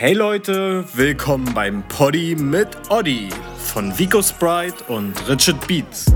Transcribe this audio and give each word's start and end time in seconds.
Hey 0.00 0.12
Leute, 0.12 0.84
willkommen 0.94 1.52
beim 1.54 1.82
Poddy 1.88 2.36
mit 2.36 2.68
Oddy 2.88 3.30
von 3.56 3.98
Vico 3.98 4.22
Sprite 4.22 4.84
und 4.86 5.12
Richard 5.28 5.66
Beats. 5.66 6.06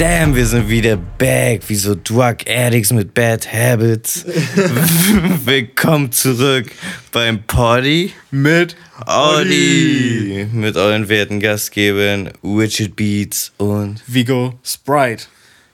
Damn, 0.00 0.34
wir 0.34 0.46
sind 0.46 0.66
wieder 0.70 0.96
back, 0.96 1.60
wie 1.68 1.74
so 1.74 1.94
Drug 1.94 2.36
Addicts 2.46 2.90
mit 2.90 3.12
Bad 3.12 3.52
Habits. 3.52 4.24
Willkommen 5.44 6.10
zurück 6.10 6.72
beim 7.12 7.42
Party 7.42 8.14
mit 8.30 8.76
Audi. 9.04 10.48
Mit 10.54 10.78
euren 10.78 11.10
werten 11.10 11.38
Gastgebern 11.38 12.30
Richard 12.42 12.96
Beats 12.96 13.52
und 13.58 14.02
Vigo 14.06 14.58
Sprite. 14.64 15.24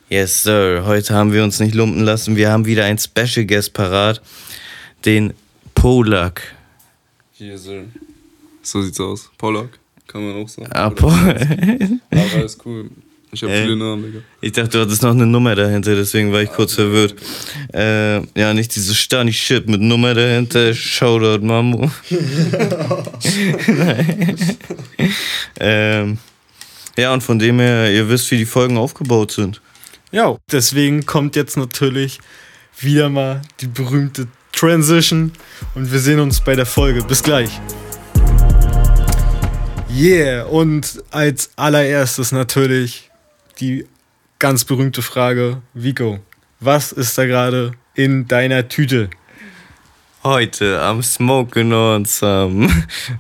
Yes, 0.09 0.43
Sir. 0.43 0.83
Heute 0.84 1.15
haben 1.15 1.33
wir 1.33 1.45
uns 1.45 1.61
nicht 1.61 1.77
lumpen 1.77 2.03
lassen. 2.03 2.34
Wir 2.34 2.51
haben 2.51 2.67
wieder 2.67 2.84
einen 2.84 2.98
Special 2.98 3.47
Guest 3.47 3.75
parat, 3.75 4.20
den 5.05 5.34
Polak. 5.77 6.43
Hier, 7.31 7.56
Sir. 7.56 7.84
So 8.61 8.83
sieht's 8.83 8.98
aus. 8.98 9.31
Polak, 9.39 9.79
kann 10.09 10.27
man 10.27 10.43
auch 10.43 10.48
sagen. 10.48 10.73
Ah, 10.73 10.91
Pol 10.91 11.12
Aber 12.11 12.45
ist 12.45 12.67
cool. 12.67 12.91
Ich 13.33 13.43
habe 13.43 13.53
viele 13.53 13.77
Namen, 13.77 14.05
Digga. 14.05 14.21
Ich 14.41 14.53
dachte, 14.53 14.71
du 14.71 14.80
hattest 14.80 15.03
noch 15.03 15.11
eine 15.11 15.27
Nummer 15.27 15.55
dahinter, 15.55 15.95
deswegen 15.95 16.33
war 16.33 16.43
ich 16.43 16.51
kurz 16.51 16.75
verwirrt. 16.75 17.15
Äh, 17.75 18.21
ja, 18.39 18.55
nicht 18.55 18.75
dieses 18.75 18.97
Stani 18.97 19.33
Shit 19.33 19.69
mit 19.69 19.80
Nummer 19.80 20.15
dahinter. 20.15 20.73
Shoutout 20.73 21.45
Mamu. 21.45 21.91
ähm, 25.61 26.19
ja, 26.97 27.12
und 27.12 27.23
von 27.23 27.39
dem 27.39 27.59
her, 27.59 27.93
ihr 27.93 28.09
wisst, 28.09 28.31
wie 28.31 28.39
die 28.39 28.47
Folgen 28.47 28.79
aufgebaut 28.79 29.33
sind. 29.33 29.61
Ja, 30.12 30.37
deswegen 30.50 31.05
kommt 31.05 31.37
jetzt 31.37 31.56
natürlich 31.56 32.20
wieder 32.78 33.11
mal 33.11 33.43
die 33.61 33.67
berühmte 33.67 34.28
Transition 34.53 35.33
und 35.75 35.93
wir 35.93 35.98
sehen 35.98 36.20
uns 36.20 36.41
bei 36.41 36.55
der 36.55 36.65
Folge. 36.65 37.03
Bis 37.03 37.22
gleich. 37.22 37.50
Yeah, 39.95 40.47
und 40.47 41.03
als 41.11 41.50
allererstes 41.56 42.33
natürlich 42.33 43.06
die 43.59 43.87
ganz 44.39 44.65
berühmte 44.65 45.03
Frage, 45.03 45.62
Vico, 45.75 46.19
was 46.61 46.93
ist 46.93 47.17
da 47.17 47.27
gerade 47.27 47.73
in 47.95 48.29
deiner 48.29 48.69
Tüte? 48.69 49.09
Heute 50.23 50.81
am 50.83 51.03
Smoking 51.03 51.73
on 51.73 52.05
some 52.05 52.69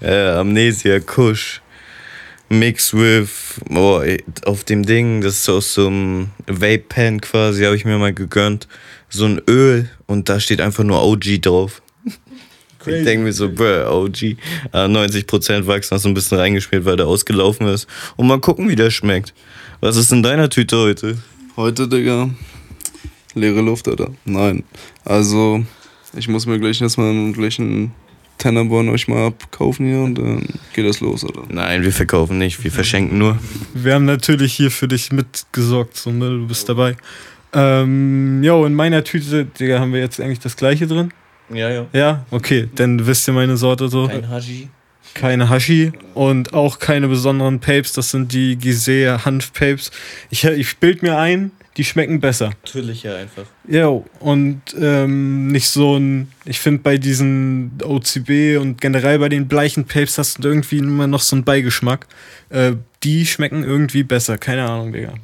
äh, 0.00 0.28
Amnesia 0.30 1.00
Kush 1.00 1.60
mixed 2.48 2.94
with 2.94 3.60
oh, 3.70 4.02
auf 4.44 4.64
dem 4.64 4.84
Ding, 4.84 5.20
das 5.20 5.38
ist 5.38 5.48
aus 5.48 5.74
so 5.74 5.86
einem 5.86 6.30
Vape 6.46 6.84
Pen 6.88 7.20
quasi, 7.20 7.64
habe 7.64 7.76
ich 7.76 7.84
mir 7.84 7.98
mal 7.98 8.12
gegönnt, 8.12 8.68
so 9.08 9.24
ein 9.24 9.40
Öl 9.48 9.88
und 10.06 10.28
da 10.28 10.40
steht 10.40 10.60
einfach 10.60 10.84
nur 10.84 11.02
OG 11.02 11.40
drauf. 11.42 11.82
Crazy. 12.78 12.98
Ich 12.98 13.04
denke 13.04 13.24
mir 13.24 13.32
so, 13.32 13.50
bruh, 13.50 13.84
OG. 13.88 14.22
Äh, 14.22 14.36
90% 14.72 15.66
Wachs 15.66 15.90
noch 15.90 15.98
so 15.98 16.08
ein 16.08 16.14
bisschen 16.14 16.38
reingeschmiert, 16.38 16.84
weil 16.84 16.96
der 16.96 17.08
ausgelaufen 17.08 17.66
ist. 17.66 17.88
Und 18.14 18.28
mal 18.28 18.38
gucken, 18.38 18.68
wie 18.68 18.76
der 18.76 18.90
schmeckt. 18.90 19.34
Was 19.80 19.96
ist 19.96 20.10
in 20.10 20.22
deiner 20.22 20.48
Tüte 20.48 20.78
heute? 20.78 21.18
Heute, 21.56 21.86
Digga, 21.86 22.30
leere 23.34 23.60
Luft, 23.60 23.86
Alter. 23.88 24.10
Nein. 24.24 24.64
Also, 25.04 25.64
ich 26.16 26.28
muss 26.28 26.46
mir 26.46 26.58
gleich 26.58 26.80
erstmal 26.80 27.10
einen 27.10 27.34
gleichen 27.34 27.92
Tennerborn 28.38 28.88
euch 28.88 29.06
mal 29.06 29.26
abkaufen 29.26 29.86
hier 29.86 30.00
und 30.00 30.16
dann 30.16 30.46
geht 30.72 30.86
das 30.86 31.00
los, 31.00 31.24
Alter. 31.24 31.42
Nein, 31.50 31.82
wir 31.82 31.92
verkaufen 31.92 32.38
nicht, 32.38 32.64
wir 32.64 32.72
verschenken 32.72 33.18
nur. 33.18 33.38
Wir 33.74 33.94
haben 33.94 34.06
natürlich 34.06 34.54
hier 34.54 34.70
für 34.70 34.88
dich 34.88 35.12
mitgesorgt, 35.12 35.96
so, 35.96 36.10
ne? 36.10 36.30
Du 36.30 36.46
bist 36.46 36.68
dabei. 36.68 36.96
Ähm, 37.52 38.42
jo, 38.42 38.64
in 38.64 38.74
meiner 38.74 39.04
Tüte, 39.04 39.44
Digga, 39.44 39.78
haben 39.78 39.92
wir 39.92 40.00
jetzt 40.00 40.20
eigentlich 40.20 40.40
das 40.40 40.56
gleiche 40.56 40.86
drin? 40.86 41.12
Ja, 41.52 41.70
ja. 41.70 41.86
Ja, 41.92 42.26
okay, 42.30 42.68
dann 42.74 43.06
wisst 43.06 43.28
ihr 43.28 43.34
meine 43.34 43.56
Sorte 43.56 43.88
so. 43.88 44.08
Kein 44.08 44.28
Hashi. 44.28 44.68
Keine 45.16 45.48
Hashi 45.48 45.92
und 46.12 46.52
auch 46.52 46.78
keine 46.78 47.08
besonderen 47.08 47.58
Papes. 47.58 47.94
Das 47.94 48.10
sind 48.10 48.34
die 48.34 48.56
Gisea 48.56 49.24
Hanf-Papes. 49.24 49.90
Ich, 50.28 50.44
ich 50.44 50.76
bild 50.76 51.02
mir 51.02 51.16
ein, 51.16 51.52
die 51.78 51.84
schmecken 51.84 52.20
besser. 52.20 52.50
Natürlicher 52.50 53.16
einfach. 53.16 53.44
Ja, 53.66 53.88
und 54.20 54.60
ähm, 54.78 55.48
nicht 55.48 55.68
so 55.68 55.96
ein. 55.96 56.28
Ich 56.44 56.60
finde, 56.60 56.82
bei 56.82 56.98
diesen 56.98 57.78
OCB 57.82 58.58
und 58.60 58.78
generell 58.80 59.18
bei 59.18 59.30
den 59.30 59.48
bleichen 59.48 59.86
Papes 59.86 60.18
hast 60.18 60.44
du 60.44 60.48
irgendwie 60.48 60.78
immer 60.78 61.06
noch 61.06 61.22
so 61.22 61.36
einen 61.36 61.44
Beigeschmack. 61.44 62.06
Äh, 62.50 62.72
die 63.02 63.24
schmecken 63.24 63.64
irgendwie 63.64 64.02
besser. 64.02 64.36
Keine 64.36 64.68
Ahnung, 64.68 64.92
Digga. 64.92 65.14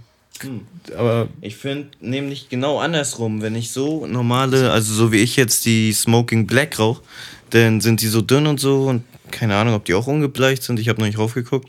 Hm. 0.41 0.63
Aber 0.97 1.29
ich 1.43 1.57
finde 1.57 1.89
nämlich 2.01 2.49
genau 2.49 2.81
andersrum, 2.81 3.43
wenn 3.43 3.55
ich 3.55 3.71
so 3.71 4.07
normale, 4.07 4.73
also 4.73 4.95
so 4.95 5.13
wie 5.13 5.19
ich 5.19 5.37
jetzt 5.37 5.67
die 5.67 5.93
Smoking 5.93 6.47
Black 6.47 6.79
rauche, 6.79 7.03
dann 7.51 7.83
sind 7.83 8.01
die 8.01 8.07
so 8.07 8.23
dünn 8.23 8.47
und 8.47 8.59
so 8.59 8.85
und 8.89 9.05
keine 9.33 9.57
Ahnung, 9.57 9.75
ob 9.75 9.85
die 9.85 9.95
auch 9.95 10.07
ungebleicht 10.07 10.63
sind. 10.63 10.79
Ich 10.79 10.89
habe 10.89 11.01
noch 11.01 11.07
nicht 11.07 11.19
raufgeguckt. 11.19 11.69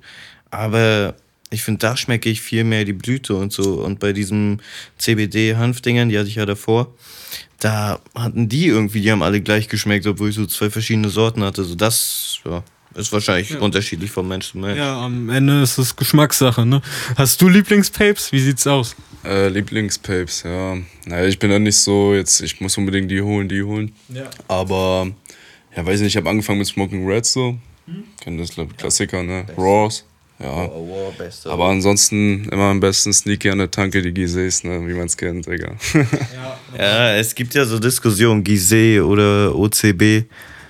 Aber 0.51 1.15
ich 1.49 1.63
finde, 1.63 1.79
da 1.79 1.97
schmecke 1.97 2.29
ich 2.29 2.41
viel 2.41 2.63
mehr 2.63 2.85
die 2.85 2.93
Blüte 2.93 3.35
und 3.35 3.51
so. 3.51 3.83
Und 3.83 3.99
bei 3.99 4.13
diesen 4.13 4.61
CBD-Hanfdingern, 4.97 6.09
die 6.09 6.19
hatte 6.19 6.29
ich 6.29 6.35
ja 6.35 6.45
davor, 6.45 6.93
da 7.59 7.99
hatten 8.13 8.49
die 8.49 8.67
irgendwie, 8.67 9.01
die 9.01 9.11
haben 9.11 9.23
alle 9.23 9.41
gleich 9.41 9.69
geschmeckt, 9.69 10.05
obwohl 10.05 10.29
ich 10.29 10.35
so 10.35 10.45
zwei 10.45 10.69
verschiedene 10.69 11.09
Sorten 11.09 11.43
hatte. 11.43 11.63
So 11.63 11.75
das, 11.75 12.39
ja, 12.45 12.63
ist 12.95 13.11
wahrscheinlich 13.11 13.51
ja. 13.51 13.59
unterschiedlich 13.59 14.11
vom 14.11 14.27
Mensch 14.27 14.51
zu 14.51 14.57
Mensch. 14.57 14.77
Ja, 14.77 15.05
am 15.05 15.29
Ende 15.29 15.61
ist 15.61 15.77
es 15.77 15.95
Geschmackssache, 15.95 16.65
ne? 16.65 16.81
Hast 17.15 17.41
du 17.41 17.47
Lieblingspapes? 17.47 18.31
Wie 18.31 18.39
sieht's 18.39 18.67
aus? 18.67 18.95
Äh, 19.23 19.49
Lieblingspapes, 19.49 20.43
ja. 20.43 20.77
Naja, 21.05 21.25
ich 21.25 21.39
bin 21.39 21.49
da 21.49 21.59
nicht 21.59 21.77
so, 21.77 22.13
jetzt, 22.13 22.41
ich 22.41 22.59
muss 22.61 22.77
unbedingt 22.77 23.09
die 23.09 23.21
holen, 23.21 23.47
die 23.47 23.63
holen. 23.63 23.93
Ja. 24.09 24.29
Aber 24.47 25.09
ja, 25.75 25.85
weiß 25.85 25.99
nicht, 26.01 26.09
ich 26.09 26.17
habe 26.17 26.29
angefangen 26.29 26.59
mit 26.59 26.67
Smoking 26.67 27.07
Red 27.07 27.25
so. 27.25 27.57
Hm? 27.85 28.03
Kennt 28.21 28.39
das, 28.39 28.51
glaub, 28.51 28.77
Klassiker, 28.77 29.23
ne? 29.23 29.43
Beste. 29.45 29.61
Raws. 29.61 30.05
Ja. 30.39 30.65
Oh, 30.65 31.09
oh, 31.09 31.13
beste. 31.17 31.49
Aber 31.49 31.65
ansonsten 31.65 32.45
immer 32.49 32.69
am 32.69 32.79
besten 32.79 33.13
Sneaky 33.13 33.49
an 33.49 33.59
der 33.59 33.71
Tanke, 33.71 34.01
die 34.01 34.13
Gisees, 34.13 34.63
ne? 34.63 34.85
wie 34.87 34.93
man 34.93 35.05
es 35.05 35.15
kennt, 35.15 35.45
Digga. 35.45 35.75
ja, 35.93 36.59
ja, 36.77 37.15
es 37.15 37.33
gibt 37.35 37.53
ja 37.53 37.65
so 37.65 37.79
Diskussionen, 37.79 38.43
Gisee 38.43 38.99
oder 38.99 39.55
OCB. 39.55 40.25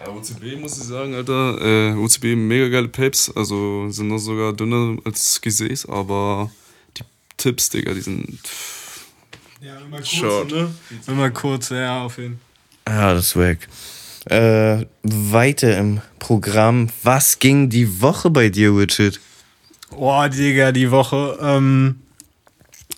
Ja, 0.05 0.11
OCB 0.11 0.59
muss 0.59 0.77
ich 0.77 0.83
sagen, 0.83 1.15
Alter. 1.15 1.57
Äh, 1.61 1.93
OCB 1.93 2.35
mega 2.35 2.67
geile 2.67 2.89
Papes, 2.89 3.31
also 3.35 3.89
sind 3.89 4.09
noch 4.09 4.19
sogar 4.19 4.53
dünner 4.53 4.97
als 5.05 5.41
Gisees, 5.41 5.87
aber 5.87 6.51
die 6.97 7.03
Tipps, 7.37 7.69
Digga, 7.69 7.93
die 7.93 8.01
sind. 8.01 8.39
Ja, 9.61 9.79
immer 9.79 9.97
kurz, 9.97 10.09
Short. 10.09 10.51
ne? 10.51 10.73
Immer 11.07 11.31
kurz, 11.31 11.69
ja, 11.69 12.03
auf 12.03 12.17
jeden 12.17 12.39
Fall. 12.85 12.95
Ja, 12.95 13.13
das 13.13 13.27
ist 13.27 13.37
weg. 13.37 13.69
Äh, 14.25 14.85
weiter 15.03 15.77
im 15.77 16.01
Programm. 16.19 16.89
Was 17.03 17.39
ging 17.39 17.69
die 17.69 18.01
Woche 18.01 18.29
bei 18.29 18.49
dir, 18.49 18.75
Richard? 18.75 19.19
Boah, 19.89 20.29
Digga, 20.29 20.71
die 20.71 20.91
Woche. 20.91 21.37
Ähm, 21.41 21.95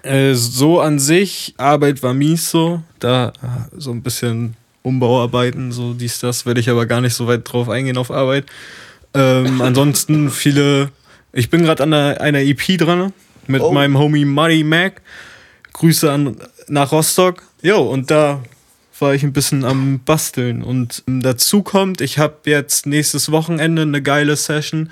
äh, 0.04 0.34
so 0.36 0.80
an 0.82 1.00
sich, 1.00 1.56
Arbeit 1.58 2.04
war 2.04 2.14
mies 2.14 2.50
so. 2.52 2.82
Da 3.00 3.30
äh, 3.42 3.76
so 3.78 3.92
ein 3.92 4.04
bisschen 4.04 4.56
Umbauarbeiten, 4.84 5.72
so 5.72 5.94
dies, 5.94 6.20
das, 6.20 6.46
werde 6.46 6.60
ich 6.60 6.70
aber 6.70 6.86
gar 6.86 7.02
nicht 7.02 7.16
so 7.16 7.26
weit 7.26 7.42
drauf 7.52 7.70
eingehen 7.70 7.98
auf 7.98 8.12
Arbeit. 8.12 8.46
Ähm, 9.16 9.62
ansonsten 9.64 10.30
viele. 10.30 10.92
Ich 11.34 11.50
bin 11.50 11.64
gerade 11.64 11.84
an 11.84 11.94
einer, 11.94 12.22
einer 12.22 12.40
EP 12.40 12.78
dran 12.78 13.12
mit 13.48 13.62
oh. 13.62 13.72
meinem 13.72 13.98
Homie 13.98 14.26
Muddy 14.26 14.64
Mac. 14.64 15.02
Grüße 15.74 16.10
an, 16.10 16.38
nach 16.68 16.92
Rostock. 16.92 17.44
Jo, 17.62 17.82
und 17.82 18.12
da 18.12 18.42
war 19.00 19.14
ich 19.14 19.24
ein 19.24 19.34
bisschen 19.34 19.64
am 19.64 20.00
Basteln. 20.04 20.64
Und 20.64 21.04
dazu 21.06 21.64
kommt, 21.64 22.02
ich 22.02 22.18
habe 22.18 22.36
jetzt 22.46 22.86
nächstes 22.86 23.32
Wochenende 23.32 23.82
eine 23.82 24.02
geile 24.02 24.36
Session 24.36 24.90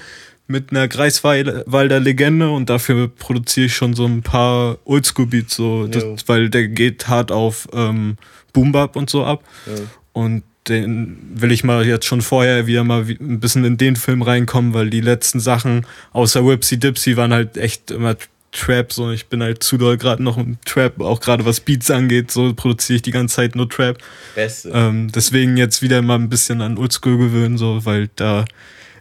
mit 0.47 0.71
einer 0.71 0.87
Greifswalder 0.87 1.99
Legende 1.99 2.49
und 2.49 2.69
dafür 2.69 3.07
produziere 3.07 3.67
ich 3.67 3.75
schon 3.75 3.93
so 3.93 4.05
ein 4.05 4.21
paar 4.23 4.77
Oldschool-Beats, 4.85 5.55
so, 5.55 5.87
das, 5.87 6.27
weil 6.27 6.49
der 6.49 6.67
geht 6.67 7.07
hart 7.07 7.31
auf 7.31 7.67
ähm, 7.73 8.17
Boombap 8.51 8.95
und 8.95 9.09
so 9.09 9.23
ab. 9.23 9.43
Ja. 9.65 9.81
Und 10.11 10.43
den 10.67 11.17
will 11.33 11.51
ich 11.51 11.63
mal 11.63 11.85
jetzt 11.85 12.05
schon 12.05 12.21
vorher 12.21 12.67
wieder 12.67 12.83
mal 12.83 13.05
ein 13.07 13.39
bisschen 13.39 13.65
in 13.65 13.77
den 13.77 13.95
Film 13.95 14.21
reinkommen, 14.21 14.73
weil 14.73 14.89
die 14.89 15.01
letzten 15.01 15.39
Sachen 15.39 15.85
außer 16.13 16.45
Whipsy 16.45 16.77
Dipsy 16.77 17.17
waren 17.17 17.33
halt 17.33 17.57
echt 17.57 17.91
immer 17.91 18.15
Trap, 18.53 18.93
so 18.93 19.11
ich 19.11 19.27
bin 19.27 19.41
halt 19.41 19.63
zu 19.63 19.77
doll 19.77 19.97
gerade 19.97 20.21
noch 20.23 20.37
im 20.37 20.57
Trap, 20.63 21.01
auch 21.01 21.19
gerade 21.19 21.43
was 21.45 21.59
Beats 21.59 21.89
angeht, 21.91 22.31
so 22.31 22.53
produziere 22.53 22.97
ich 22.97 23.01
die 23.01 23.11
ganze 23.11 23.35
Zeit 23.35 23.55
nur 23.55 23.67
Trap. 23.67 23.97
Beste. 24.35 24.69
Ähm, 24.73 25.11
deswegen 25.11 25.57
jetzt 25.57 25.81
wieder 25.81 26.01
mal 26.01 26.15
ein 26.15 26.29
bisschen 26.29 26.61
an 26.61 26.77
Oldschool 26.77 27.17
gewöhnen, 27.17 27.57
so, 27.57 27.83
weil 27.85 28.09
da 28.15 28.45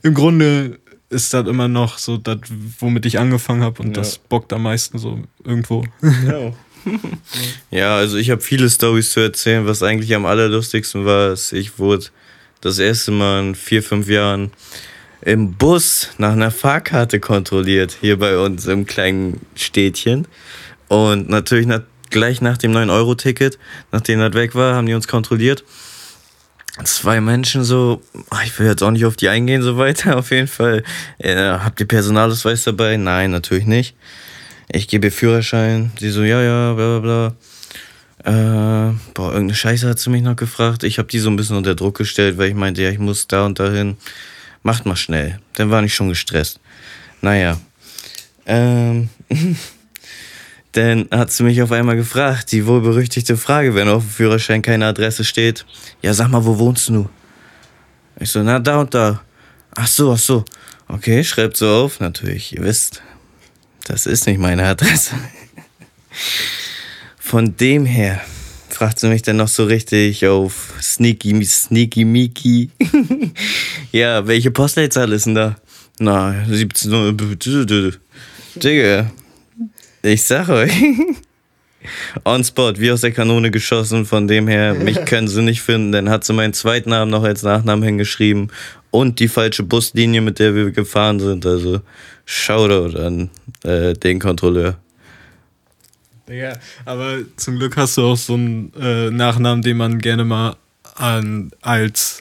im 0.02 0.14
Grunde 0.14 0.78
ist 1.10 1.34
das 1.34 1.46
immer 1.46 1.68
noch 1.68 1.98
so 1.98 2.16
das, 2.16 2.38
womit 2.78 3.04
ich 3.04 3.18
angefangen 3.18 3.62
habe 3.62 3.82
und 3.82 3.88
ja. 3.88 3.94
das 3.94 4.18
bockt 4.18 4.52
am 4.52 4.62
meisten 4.62 4.98
so 4.98 5.22
irgendwo. 5.44 5.84
Ja. 6.26 6.52
ja, 7.70 7.96
also 7.96 8.16
ich 8.16 8.30
habe 8.30 8.40
viele 8.40 8.68
Stories 8.68 9.12
zu 9.12 9.20
erzählen. 9.20 9.66
Was 9.66 9.82
eigentlich 9.82 10.14
am 10.14 10.26
allerlustigsten 10.26 11.04
war, 11.04 11.32
ist, 11.32 11.52
ich 11.52 11.78
wurde 11.78 12.06
das 12.60 12.78
erste 12.78 13.10
Mal 13.12 13.40
in 13.40 13.54
vier, 13.54 13.82
fünf 13.82 14.08
Jahren 14.08 14.50
im 15.22 15.54
Bus 15.54 16.10
nach 16.18 16.32
einer 16.32 16.50
Fahrkarte 16.50 17.20
kontrolliert, 17.20 17.96
hier 18.00 18.18
bei 18.18 18.38
uns 18.38 18.66
im 18.66 18.86
kleinen 18.86 19.40
Städtchen. 19.54 20.26
Und 20.88 21.28
natürlich 21.28 21.66
nach, 21.66 21.82
gleich 22.10 22.40
nach 22.40 22.58
dem 22.58 22.72
9-Euro-Ticket, 22.72 23.58
nachdem 23.92 24.18
das 24.18 24.34
weg 24.34 24.54
war, 24.54 24.74
haben 24.74 24.86
die 24.86 24.94
uns 24.94 25.08
kontrolliert. 25.08 25.64
Zwei 26.84 27.20
Menschen 27.20 27.64
so, 27.64 28.02
ich 28.44 28.58
will 28.58 28.66
jetzt 28.66 28.82
auch 28.82 28.90
nicht 28.90 29.04
auf 29.04 29.16
die 29.16 29.28
eingehen, 29.28 29.62
so 29.62 29.76
weiter. 29.76 30.16
Auf 30.18 30.30
jeden 30.30 30.48
Fall, 30.48 30.82
äh, 31.18 31.36
habt 31.36 31.78
ihr 31.80 31.86
Personalausweis 31.86 32.64
dabei? 32.64 32.96
Nein, 32.96 33.30
natürlich 33.30 33.66
nicht. 33.66 33.94
Ich 34.70 34.88
gebe 34.88 35.10
Führerschein. 35.10 35.92
Sie 36.00 36.08
so, 36.08 36.22
ja, 36.22 36.40
ja, 36.42 36.72
bla, 36.72 36.98
bla, 36.98 37.34
bla. 38.24 38.90
Äh, 38.90 38.94
boah, 39.12 39.32
irgendeine 39.32 39.54
Scheiße 39.54 39.86
hat 39.86 39.98
sie 39.98 40.08
mich 40.08 40.22
noch 40.22 40.36
gefragt. 40.36 40.82
Ich 40.84 40.98
habe 40.98 41.08
die 41.08 41.18
so 41.18 41.28
ein 41.28 41.36
bisschen 41.36 41.56
unter 41.56 41.74
Druck 41.74 41.98
gestellt, 41.98 42.38
weil 42.38 42.48
ich 42.48 42.54
meinte, 42.54 42.82
ja, 42.82 42.90
ich 42.90 42.98
muss 42.98 43.28
da 43.28 43.44
und 43.44 43.60
dahin. 43.60 43.98
Macht 44.62 44.86
mal 44.86 44.96
schnell. 44.96 45.38
Dann 45.54 45.70
war 45.70 45.82
ich 45.82 45.94
schon 45.94 46.08
gestresst. 46.08 46.60
Naja. 47.20 47.58
Ähm. 48.46 49.08
Dann 50.72 51.06
hat 51.10 51.30
sie 51.30 51.42
mich 51.42 51.60
auf 51.60 51.70
einmal 51.70 51.96
gefragt, 51.96 52.50
die 52.50 52.66
wohlberüchtigte 52.66 53.36
Frage, 53.36 53.74
wenn 53.74 53.88
auf 53.88 54.04
dem 54.04 54.10
Führerschein 54.10 54.62
keine 54.62 54.86
Adresse 54.86 55.22
steht. 55.22 55.66
Ja, 56.00 56.14
sag 56.14 56.28
mal, 56.28 56.46
wo 56.46 56.58
wohnst 56.58 56.88
du? 56.88 57.10
Ich 58.18 58.30
so, 58.30 58.42
na, 58.42 58.58
da 58.58 58.80
und 58.80 58.94
da. 58.94 59.20
Ach 59.74 59.86
so, 59.86 60.12
ach 60.12 60.18
so. 60.18 60.44
Okay, 60.88 61.24
schreibt 61.24 61.58
so 61.58 61.68
auf. 61.68 62.00
Natürlich, 62.00 62.56
ihr 62.56 62.62
wisst, 62.62 63.02
das 63.84 64.06
ist 64.06 64.26
nicht 64.26 64.38
meine 64.38 64.64
Adresse. 64.66 65.14
Von 67.18 67.54
dem 67.56 67.84
her 67.84 68.22
fragt 68.82 68.98
sie 68.98 69.06
mich 69.06 69.22
dann 69.22 69.36
noch 69.36 69.46
so 69.46 69.62
richtig 69.62 70.26
auf 70.26 70.74
Sneaky, 70.82 71.44
Sneaky 71.44 72.04
Miki. 72.04 72.68
ja, 73.92 74.26
welche 74.26 74.50
Postleitzahl 74.50 75.12
ist 75.12 75.26
denn 75.26 75.36
da? 75.36 75.54
Na, 76.00 76.34
17. 76.48 76.90
Digga, 78.56 79.08
ich 80.02 80.24
sag 80.24 80.48
euch. 80.48 80.72
On 82.24 82.42
spot, 82.42 82.72
wie 82.78 82.90
aus 82.90 83.02
der 83.02 83.12
Kanone 83.12 83.52
geschossen. 83.52 84.04
Von 84.04 84.26
dem 84.26 84.48
her, 84.48 84.74
mich 84.74 85.04
können 85.04 85.28
sie 85.28 85.42
nicht 85.42 85.62
finden. 85.62 85.92
Dann 85.92 86.10
hat 86.10 86.24
sie 86.24 86.32
meinen 86.32 86.52
Zweitnamen 86.52 87.08
noch 87.08 87.22
als 87.22 87.44
Nachnamen 87.44 87.84
hingeschrieben 87.84 88.50
und 88.90 89.20
die 89.20 89.28
falsche 89.28 89.62
Buslinie, 89.62 90.22
mit 90.22 90.40
der 90.40 90.56
wir 90.56 90.72
gefahren 90.72 91.20
sind. 91.20 91.46
Also 91.46 91.82
Shoutout 92.24 92.98
an 92.98 93.30
äh, 93.62 93.94
den 93.94 94.18
Kontrolleur. 94.18 94.76
Ja, 96.28 96.54
aber 96.84 97.18
zum 97.36 97.58
Glück 97.58 97.76
hast 97.76 97.96
du 97.98 98.02
auch 98.02 98.16
so 98.16 98.34
einen 98.34 98.72
äh, 98.80 99.10
Nachnamen, 99.10 99.62
den 99.62 99.76
man 99.76 99.98
gerne 99.98 100.24
mal 100.24 100.56
an 100.94 101.50
als 101.60 102.20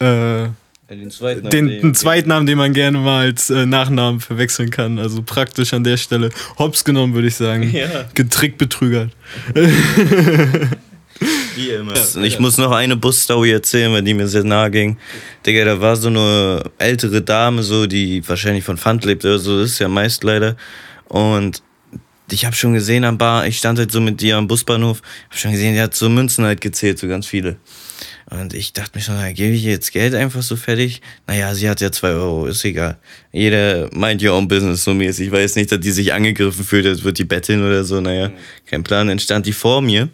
äh, 0.00 0.48
den 0.90 1.10
zweiten, 1.10 1.48
den, 1.50 1.68
den 1.68 1.94
Zweitnamen, 1.94 2.46
den 2.46 2.58
man 2.58 2.72
gerne 2.72 2.98
mal 2.98 3.26
als 3.26 3.48
äh, 3.48 3.64
Nachnamen 3.64 4.18
verwechseln 4.18 4.70
kann. 4.70 4.98
Also 4.98 5.22
praktisch 5.22 5.72
an 5.72 5.84
der 5.84 5.96
Stelle. 5.96 6.30
Hops 6.58 6.84
genommen, 6.84 7.14
würde 7.14 7.28
ich 7.28 7.36
sagen. 7.36 7.70
Ja. 7.72 8.06
Getrickt 8.14 8.58
betrügert. 8.58 9.12
Wie 11.54 11.68
immer. 11.70 11.92
Ich 12.22 12.40
muss 12.40 12.58
noch 12.58 12.72
eine 12.72 12.96
Busstory 12.96 13.52
erzählen, 13.52 13.92
weil 13.92 14.02
die 14.02 14.14
mir 14.14 14.26
sehr 14.26 14.42
nahe 14.42 14.70
ging. 14.70 14.96
Digga, 15.46 15.64
da 15.64 15.80
war 15.80 15.94
so 15.94 16.08
eine 16.08 16.64
ältere 16.78 17.22
Dame, 17.22 17.62
so, 17.62 17.86
die 17.86 18.26
wahrscheinlich 18.26 18.64
von 18.64 18.76
Pfand 18.76 19.04
lebt 19.04 19.24
oder 19.24 19.38
so, 19.38 19.60
das 19.60 19.72
ist 19.72 19.78
ja 19.78 19.88
meist 19.88 20.24
leider. 20.24 20.56
Und 21.08 21.62
ich 22.32 22.44
habe 22.44 22.56
schon 22.56 22.72
gesehen 22.72 23.04
am 23.04 23.18
Bar, 23.18 23.46
ich 23.46 23.58
stand 23.58 23.78
halt 23.78 23.92
so 23.92 24.00
mit 24.00 24.20
dir 24.20 24.36
am 24.36 24.48
Busbahnhof, 24.48 25.02
hab 25.28 25.38
schon 25.38 25.52
gesehen, 25.52 25.74
die 25.74 25.80
hat 25.80 25.94
so 25.94 26.08
Münzen 26.08 26.44
halt 26.44 26.60
gezählt, 26.60 26.98
so 26.98 27.08
ganz 27.08 27.26
viele. 27.26 27.56
Und 28.30 28.54
ich 28.54 28.72
dachte 28.72 28.96
mir 28.96 29.02
schon, 29.02 29.16
na, 29.16 29.32
gebe 29.32 29.54
ich 29.54 29.64
jetzt 29.64 29.92
Geld 29.92 30.14
einfach 30.14 30.42
so 30.42 30.54
fertig? 30.54 31.02
Naja, 31.26 31.52
sie 31.54 31.68
hat 31.68 31.80
ja 31.80 31.90
zwei 31.90 32.10
Euro, 32.10 32.46
ist 32.46 32.64
egal. 32.64 32.96
Jeder 33.32 33.88
meint 33.92 34.22
ja 34.22 34.32
own 34.32 34.46
business 34.46 34.84
so 34.84 34.94
mäßig. 34.94 35.26
Ich 35.26 35.32
weiß 35.32 35.56
nicht, 35.56 35.72
dass 35.72 35.80
die 35.80 35.90
sich 35.90 36.12
angegriffen 36.12 36.64
fühlt, 36.64 36.86
als 36.86 37.02
wird 37.02 37.18
die 37.18 37.24
betteln 37.24 37.64
oder 37.64 37.82
so. 37.82 38.00
Naja, 38.00 38.30
kein 38.66 38.84
Plan. 38.84 39.08
Dann 39.08 39.18
stand 39.18 39.46
die 39.46 39.52
vor 39.52 39.82
mir 39.82 40.08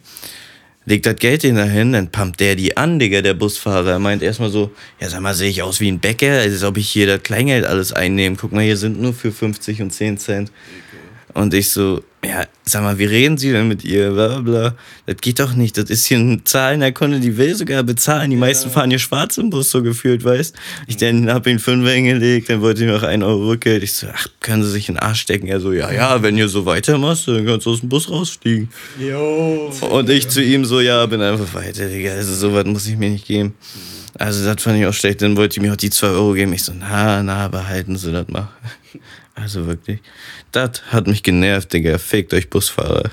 legt 0.86 1.04
das 1.04 1.16
Geld 1.16 1.42
hin 1.42 1.56
dahin, 1.56 1.92
dann 1.92 2.10
pumpt 2.10 2.40
der 2.40 2.54
die 2.54 2.76
an, 2.76 2.98
Digga, 2.98 3.20
der 3.20 3.34
Busfahrer. 3.34 3.90
Er 3.90 3.98
meint 3.98 4.22
erstmal 4.22 4.50
so, 4.50 4.70
ja 5.00 5.10
sag 5.10 5.20
mal, 5.20 5.34
sehe 5.34 5.50
ich 5.50 5.62
aus 5.62 5.80
wie 5.80 5.90
ein 5.90 5.98
Bäcker, 5.98 6.40
als 6.40 6.62
ob 6.62 6.78
ich 6.78 6.88
hier 6.88 7.06
das 7.06 7.22
Kleingeld 7.22 7.66
alles 7.66 7.92
einnehme. 7.92 8.36
Guck 8.40 8.52
mal, 8.52 8.64
hier 8.64 8.76
sind 8.76 9.00
nur 9.00 9.12
für 9.12 9.32
50 9.32 9.82
und 9.82 9.90
10 9.90 10.18
Cent. 10.18 10.52
Und 11.34 11.52
ich 11.54 11.70
so, 11.70 12.02
ja, 12.24 12.44
sag 12.64 12.82
mal, 12.82 12.98
wie 12.98 13.04
reden 13.04 13.36
Sie 13.36 13.52
denn 13.52 13.68
mit 13.68 13.84
ihr? 13.84 14.10
Blablabla. 14.10 14.74
Das 15.06 15.16
geht 15.18 15.38
doch 15.38 15.54
nicht. 15.54 15.76
Das 15.76 15.90
ist 15.90 16.06
hier 16.06 16.18
ein 16.18 16.44
zahlender 16.44 16.90
Kunde, 16.92 17.20
die 17.20 17.36
will 17.36 17.54
sogar 17.54 17.82
bezahlen. 17.82 18.30
Die 18.30 18.36
meisten 18.36 18.70
fahren 18.70 18.90
hier 18.90 18.98
schwarz 18.98 19.38
im 19.38 19.50
Bus, 19.50 19.70
so 19.70 19.82
gefühlt, 19.82 20.24
weißt 20.24 20.54
Ich 20.86 20.96
dann 20.96 21.30
hab 21.30 21.46
ihn 21.46 21.58
fünf 21.58 21.88
hingelegt, 21.88 22.48
dann 22.48 22.62
wollte 22.62 22.84
ich 22.84 22.90
noch 22.90 23.02
ein 23.02 23.22
Euro 23.22 23.48
Rückgeld. 23.48 23.82
Ich 23.82 23.94
so, 23.94 24.06
ach, 24.12 24.28
können 24.40 24.62
Sie 24.64 24.70
sich 24.70 24.88
in 24.88 24.94
den 24.94 25.02
Arsch 25.02 25.20
stecken? 25.20 25.46
Er 25.46 25.60
so, 25.60 25.72
ja, 25.72 25.92
ja, 25.92 26.22
wenn 26.22 26.36
ihr 26.36 26.48
so 26.48 26.66
weitermachst, 26.66 27.28
dann 27.28 27.46
kannst 27.46 27.66
du 27.66 27.70
aus 27.70 27.80
dem 27.80 27.88
Bus 27.88 28.10
rausfliegen. 28.10 28.70
Jo. 28.98 29.70
Und 29.88 30.10
ich 30.10 30.28
zu 30.28 30.42
ihm 30.42 30.64
so, 30.64 30.80
ja, 30.80 31.04
bin 31.06 31.20
einfach 31.20 31.52
weiter, 31.54 31.86
Digga. 31.86 32.12
Also, 32.12 32.34
so 32.34 32.54
was 32.54 32.64
muss 32.64 32.86
ich 32.86 32.96
mir 32.96 33.10
nicht 33.10 33.26
geben. 33.26 33.54
Also, 34.18 34.44
das 34.44 34.62
fand 34.62 34.78
ich 34.78 34.86
auch 34.86 34.94
schlecht. 34.94 35.22
Dann 35.22 35.36
wollte 35.36 35.58
ich 35.58 35.62
mir 35.62 35.72
auch 35.72 35.76
die 35.76 35.90
zwei 35.90 36.08
Euro 36.08 36.32
geben. 36.32 36.52
Ich 36.54 36.64
so, 36.64 36.72
na, 36.78 37.22
na, 37.22 37.48
behalten 37.48 37.96
Sie 37.96 38.10
das 38.10 38.26
mal. 38.28 38.48
Also 39.36 39.66
wirklich. 39.66 40.00
Das 40.50 40.82
hat 40.88 41.06
mich 41.06 41.22
genervt, 41.22 41.72
Digga. 41.72 41.98
Fickt 41.98 42.34
euch 42.34 42.50
Busfahrer. 42.50 43.10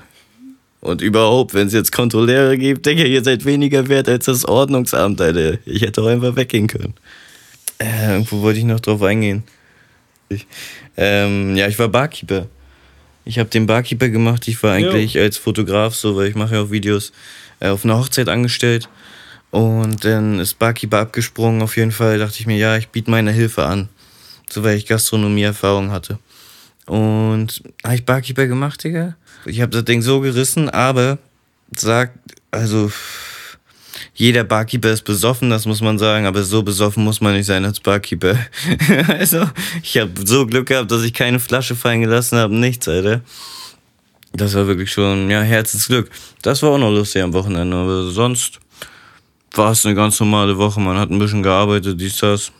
Und 0.79 1.01
überhaupt, 1.01 1.53
wenn 1.53 1.67
es 1.67 1.73
jetzt 1.73 1.91
Kontrolleure 1.91 2.57
gibt, 2.57 2.85
Digga, 2.85 3.03
ihr 3.03 3.23
seid 3.23 3.45
weniger 3.45 3.87
wert 3.87 4.09
als 4.09 4.25
das 4.25 4.45
Ordnungsamt, 4.45 5.21
Alter. 5.21 5.59
Ich 5.65 5.81
hätte 5.81 6.01
auch 6.01 6.07
einfach 6.07 6.35
weggehen 6.35 6.67
können. 6.67 6.93
Äh, 7.79 8.13
irgendwo 8.13 8.41
wollte 8.41 8.59
ich 8.59 8.65
noch 8.65 8.79
drauf 8.79 9.01
eingehen. 9.03 9.43
Ich, 10.29 10.47
ähm, 10.97 11.55
ja, 11.55 11.67
ich 11.67 11.77
war 11.77 11.89
Barkeeper. 11.89 12.47
Ich 13.25 13.39
habe 13.39 13.49
den 13.49 13.67
Barkeeper 13.67 14.09
gemacht. 14.09 14.47
Ich 14.47 14.61
war 14.63 14.73
eigentlich 14.73 15.13
jo. 15.15 15.21
als 15.21 15.37
Fotograf 15.37 15.95
so, 15.95 16.15
weil 16.15 16.29
ich 16.29 16.35
mache 16.35 16.55
ja 16.55 16.61
auch 16.61 16.71
Videos, 16.71 17.11
äh, 17.59 17.67
auf 17.67 17.83
einer 17.83 17.97
Hochzeit 17.97 18.29
angestellt. 18.29 18.89
Und 19.51 20.03
dann 20.03 20.39
ist 20.39 20.57
Barkeeper 20.57 20.99
abgesprungen. 20.99 21.61
Auf 21.61 21.77
jeden 21.77 21.91
Fall 21.91 22.17
dachte 22.17 22.37
ich 22.39 22.47
mir, 22.47 22.57
ja, 22.57 22.77
ich 22.77 22.89
biete 22.89 23.11
meine 23.11 23.31
Hilfe 23.31 23.65
an. 23.65 23.89
So, 24.53 24.63
weil 24.63 24.77
ich 24.77 24.85
Gastronomie-Erfahrung 24.85 25.89
hatte. 25.89 26.19
Und 26.85 27.63
habe 27.83 27.95
ich 27.95 28.05
Barkeeper 28.05 28.45
gemacht, 28.45 28.83
Digga. 28.83 29.15
Ich 29.45 29.61
habe 29.61 29.71
das 29.71 29.83
Ding 29.83 30.03
so 30.03 30.19
gerissen, 30.19 30.69
aber 30.69 31.17
sagt, 31.75 32.19
also 32.51 32.91
jeder 34.13 34.43
Barkeeper 34.43 34.91
ist 34.91 35.05
besoffen, 35.05 35.49
das 35.49 35.65
muss 35.65 35.81
man 35.81 35.97
sagen, 35.97 36.27
aber 36.27 36.43
so 36.43 36.61
besoffen 36.61 37.03
muss 37.03 37.19
man 37.19 37.33
nicht 37.33 37.47
sein 37.47 37.65
als 37.65 37.79
Barkeeper. 37.79 38.37
also, 39.07 39.49
ich 39.81 39.97
habe 39.97 40.11
so 40.23 40.45
Glück 40.45 40.67
gehabt, 40.67 40.91
dass 40.91 41.01
ich 41.01 41.15
keine 41.15 41.39
Flasche 41.39 41.75
fallen 41.75 42.01
gelassen 42.01 42.37
habe, 42.37 42.53
nichts, 42.53 42.87
Alter. 42.87 43.21
Das 44.33 44.53
war 44.53 44.67
wirklich 44.67 44.91
schon, 44.91 45.31
ja, 45.31 45.41
Herzensglück. 45.41 46.11
Das 46.43 46.61
war 46.61 46.69
auch 46.69 46.77
noch 46.77 46.91
lustig 46.91 47.23
am 47.23 47.33
Wochenende, 47.33 47.75
aber 47.75 48.11
sonst 48.11 48.59
war 49.53 49.71
es 49.71 49.83
eine 49.83 49.95
ganz 49.95 50.19
normale 50.19 50.59
Woche. 50.59 50.79
Man 50.79 50.99
hat 50.99 51.09
ein 51.09 51.17
bisschen 51.17 51.41
gearbeitet, 51.41 51.99
dies, 51.99 52.17
das, 52.17 52.51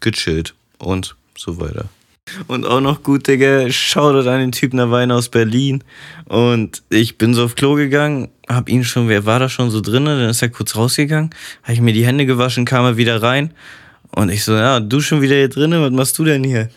gechillt 0.00 0.54
und 0.78 1.14
so 1.36 1.60
weiter. 1.60 1.86
Und 2.46 2.64
auch 2.66 2.80
noch 2.80 3.02
gut, 3.02 3.26
Digga, 3.26 3.70
Shoutout 3.70 4.28
an 4.28 4.40
den 4.40 4.52
Typen, 4.52 4.76
der 4.76 4.90
Wein 4.90 5.10
aus 5.10 5.28
Berlin. 5.28 5.82
Und 6.26 6.82
ich 6.88 7.18
bin 7.18 7.34
so 7.34 7.44
auf 7.44 7.56
Klo 7.56 7.74
gegangen, 7.74 8.28
hab 8.48 8.68
ihn 8.68 8.84
schon, 8.84 9.08
wer 9.08 9.26
war 9.26 9.40
da 9.40 9.48
schon 9.48 9.70
so 9.70 9.80
drin? 9.80 10.04
Dann 10.04 10.30
ist 10.30 10.40
er 10.40 10.48
kurz 10.48 10.76
rausgegangen, 10.76 11.30
hab 11.62 11.74
ich 11.74 11.80
mir 11.80 11.92
die 11.92 12.06
Hände 12.06 12.24
gewaschen, 12.24 12.64
kam 12.64 12.84
er 12.84 12.96
wieder 12.96 13.22
rein. 13.22 13.52
Und 14.14 14.30
ich 14.30 14.44
so, 14.44 14.52
ja, 14.52 14.78
du 14.78 15.00
schon 15.00 15.22
wieder 15.22 15.36
hier 15.36 15.48
drinnen, 15.48 15.82
was 15.82 15.90
machst 15.90 16.18
du 16.18 16.24
denn 16.24 16.44
hier? 16.44 16.68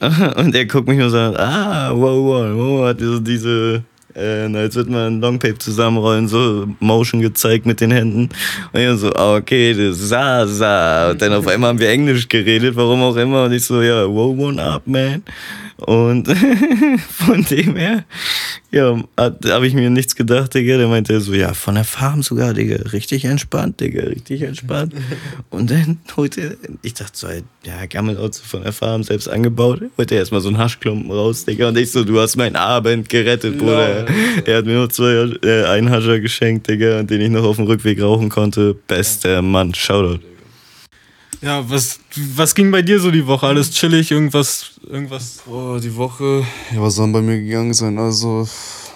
Und 0.36 0.54
er 0.54 0.66
guckt 0.66 0.88
mich 0.88 0.98
nur 0.98 1.10
so, 1.10 1.18
ah, 1.18 1.90
wow, 1.92 2.24
wow, 2.24 2.56
wow, 2.56 2.88
hat 2.88 3.00
diese 3.00 3.82
äh, 4.18 4.56
als 4.56 4.74
würde 4.74 4.90
man 4.90 5.14
ein 5.14 5.20
Longpape 5.20 5.58
zusammenrollen, 5.58 6.28
so 6.28 6.66
Motion 6.80 7.20
gezeigt 7.20 7.66
mit 7.66 7.80
den 7.80 7.90
Händen. 7.90 8.28
Und 8.72 8.80
ich 8.80 8.98
so, 8.98 9.12
ah, 9.14 9.36
okay, 9.36 9.74
das 9.74 9.98
sa, 9.98 10.46
sa. 10.46 11.10
Und 11.10 11.22
dann 11.22 11.32
auf 11.32 11.46
einmal 11.46 11.70
haben 11.70 11.80
wir 11.80 11.90
Englisch 11.90 12.28
geredet, 12.28 12.76
warum 12.76 13.02
auch 13.02 13.16
immer. 13.16 13.44
Und 13.44 13.52
ich 13.52 13.64
so, 13.64 13.80
ja, 13.82 14.06
wow, 14.08 14.36
one 14.38 14.62
up, 14.62 14.86
man. 14.86 15.22
Und 15.78 16.28
von 17.08 17.44
dem 17.44 17.76
her, 17.76 18.04
ja, 18.70 19.02
habe 19.16 19.66
ich 19.66 19.72
mir 19.72 19.88
nichts 19.88 20.14
gedacht, 20.14 20.54
Digga. 20.54 20.76
Der 20.76 20.88
meinte 20.88 21.20
so, 21.20 21.32
ja, 21.32 21.54
von 21.54 21.76
der 21.76 21.84
Farm 21.84 22.22
sogar, 22.22 22.52
Digga. 22.52 22.76
Richtig 22.92 23.24
entspannt, 23.24 23.80
Digga. 23.80 24.02
Richtig 24.02 24.42
entspannt. 24.42 24.92
Und 25.50 25.70
dann 25.70 26.00
holte 26.16 26.58
ich 26.82 26.92
dachte 26.92 27.12
so, 27.14 27.28
ja, 27.64 27.86
Gammelauto 27.86 28.40
von 28.44 28.62
der 28.62 28.72
Farm 28.72 29.02
selbst 29.02 29.28
angebaut. 29.28 29.82
Holte 29.96 30.14
er 30.14 30.20
erstmal 30.20 30.42
so 30.42 30.48
einen 30.48 30.58
Haschklumpen 30.58 31.10
raus, 31.10 31.46
Digga. 31.46 31.68
Und 31.68 31.78
ich 31.78 31.90
so, 31.90 32.04
du 32.04 32.20
hast 32.20 32.36
meinen 32.36 32.56
Abend 32.56 33.08
gerettet, 33.08 33.56
Bruder. 33.56 34.02
No. 34.02 34.42
Er 34.44 34.58
hat 34.58 34.66
mir 34.66 34.74
nur 34.74 34.90
zwei, 34.90 35.32
äh, 35.42 35.64
einen 35.64 35.88
Hascher 35.90 36.20
geschenkt, 36.20 36.68
Digga, 36.68 37.02
den 37.04 37.22
ich 37.22 37.30
noch 37.30 37.44
auf 37.44 37.56
dem 37.56 37.64
Rückweg 37.64 38.02
rauchen 38.02 38.28
konnte. 38.28 38.74
Bester 38.86 39.40
Mann. 39.40 39.72
Shoutout. 39.72 40.20
Ja, 41.40 41.70
was, 41.70 42.00
was 42.34 42.54
ging 42.54 42.72
bei 42.72 42.82
dir 42.82 42.98
so 42.98 43.12
die 43.12 43.26
Woche? 43.26 43.46
Alles 43.46 43.70
chillig, 43.70 44.10
irgendwas, 44.10 44.80
irgendwas? 44.84 45.42
Oh, 45.46 45.78
die 45.80 45.94
Woche, 45.94 46.44
ja, 46.74 46.82
was 46.82 46.96
soll 46.96 47.12
bei 47.12 47.22
mir 47.22 47.38
gegangen 47.38 47.74
sein? 47.74 47.96
Also, 47.96 48.48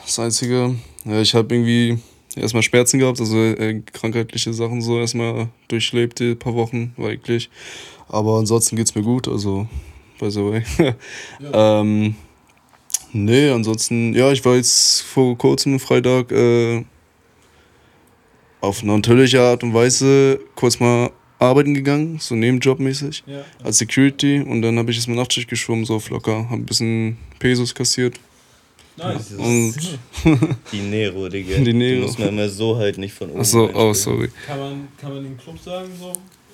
das 0.04 0.18
Einzige, 0.18 0.74
ja, 1.04 1.20
ich 1.20 1.36
habe 1.36 1.54
irgendwie 1.54 1.98
erstmal 2.34 2.64
Schmerzen 2.64 2.98
gehabt, 2.98 3.20
also 3.20 3.38
äh, 3.38 3.80
krankheitliche 3.92 4.52
Sachen 4.52 4.82
so 4.82 4.98
erstmal 4.98 5.50
durchlebt, 5.68 6.18
die 6.18 6.34
paar 6.34 6.54
Wochen, 6.54 6.94
eklig. 6.98 7.48
Aber 8.08 8.38
ansonsten 8.38 8.74
geht's 8.74 8.96
mir 8.96 9.02
gut, 9.02 9.28
also 9.28 9.68
by 10.18 10.30
the 10.30 10.40
way. 10.40 10.62
ja. 11.38 11.80
ähm, 11.80 12.16
nee, 13.12 13.50
ansonsten, 13.50 14.14
ja, 14.14 14.32
ich 14.32 14.44
war 14.44 14.56
jetzt 14.56 15.02
vor 15.02 15.38
kurzem 15.38 15.78
Freitag 15.78 16.32
äh, 16.32 16.84
auf 18.60 18.82
natürliche 18.82 19.40
Art 19.40 19.62
und 19.62 19.74
Weise 19.74 20.40
kurz 20.56 20.80
mal 20.80 21.12
arbeiten 21.42 21.74
gegangen, 21.74 22.18
so 22.20 22.34
nebenjobmäßig, 22.34 23.24
ja. 23.26 23.44
als 23.62 23.78
Security. 23.78 24.40
Und 24.40 24.62
dann 24.62 24.78
habe 24.78 24.90
ich 24.90 24.96
jetzt 24.96 25.08
mal 25.08 25.16
Nachtschicht 25.16 25.48
geschwommen, 25.48 25.84
so 25.84 25.96
auf 25.96 26.08
locker. 26.10 26.48
Habe 26.50 26.62
ein 26.62 26.66
bisschen 26.66 27.18
Pesos 27.38 27.74
kassiert. 27.74 28.18
Nice. 28.96 29.32
Und 29.32 29.74
Dinero, 30.72 31.28
Digga. 31.28 31.58
Dinero. 31.58 31.94
Die 31.94 32.06
muss 32.06 32.18
man 32.18 32.28
immer 32.28 32.48
so 32.48 32.76
halt 32.76 32.98
nicht 32.98 33.14
von 33.14 33.30
oben. 33.30 33.40
Achso, 33.40 33.70
oh, 33.72 33.92
sorry. 33.94 34.30
Kann 34.46 34.58
man, 34.58 34.88
kann 35.00 35.14
man 35.14 35.24
den 35.24 35.36
Club 35.36 35.58
sagen, 35.58 35.88
so? 35.98 36.12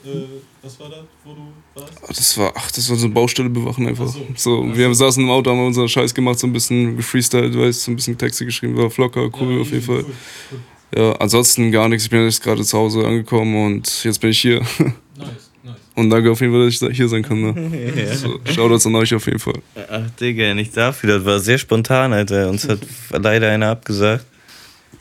Äh, 0.09 0.25
was 0.62 0.78
war 0.78 0.88
das, 0.88 1.00
wo 1.25 1.33
du 1.33 1.52
warst? 1.75 1.92
Das 2.09 2.38
war, 2.38 2.52
ach, 2.54 2.71
das 2.71 2.88
war 2.88 2.97
so 2.97 3.07
eine 3.07 3.14
Baustelle 3.14 3.50
bewachen 3.50 3.88
einfach. 3.88 4.07
So. 4.07 4.25
so. 4.37 4.76
wir 4.76 4.95
saßen 4.95 5.23
im 5.23 5.30
Auto, 5.30 5.50
haben 5.50 5.66
unseren 5.66 5.88
Scheiß 5.88 6.14
gemacht, 6.14 6.38
so 6.38 6.47
ein 6.47 6.52
bisschen 6.52 6.97
gefreestylt, 6.97 7.59
weißt 7.59 7.83
so 7.83 7.90
ein 7.90 7.97
bisschen 7.97 8.16
Texte 8.16 8.45
geschrieben, 8.45 8.76
war 8.76 8.90
flocker, 8.90 9.28
cool 9.40 9.57
ja, 9.57 9.61
auf 9.61 9.71
jeden 9.73 9.83
Fall. 9.83 10.04
Cool. 10.04 10.61
Ja, 10.95 11.12
ansonsten 11.12 11.71
gar 11.71 11.88
nichts. 11.88 12.04
Ich 12.04 12.11
bin 12.11 12.25
jetzt 12.25 12.42
gerade 12.42 12.62
zu 12.62 12.78
Hause 12.78 13.04
angekommen 13.04 13.66
und 13.66 14.04
jetzt 14.04 14.21
bin 14.21 14.30
ich 14.30 14.40
hier. 14.40 14.61
Nice, 15.18 15.50
nice. 15.64 15.75
Und 15.97 16.11
danke 16.11 16.30
auf 16.30 16.40
jeden 16.40 16.52
Fall, 16.52 16.66
dass 16.66 16.80
ich 16.80 16.97
hier 16.97 17.09
sein 17.09 17.25
kann. 17.25 17.40
Ne? 17.40 17.92
ja. 18.07 18.14
so, 18.14 18.38
Shoutouts 18.45 18.87
an 18.87 18.95
euch 18.95 19.12
auf 19.12 19.26
jeden 19.26 19.40
Fall. 19.40 19.61
Ach, 19.90 20.09
Digga, 20.21 20.54
nicht 20.54 20.76
dafür. 20.76 21.16
Das 21.16 21.25
war 21.25 21.40
sehr 21.40 21.59
spontan, 21.59 22.12
Alter. 22.12 22.49
Uns 22.49 22.68
hat 22.68 22.78
leider 23.11 23.50
einer 23.50 23.71
abgesagt. 23.71 24.25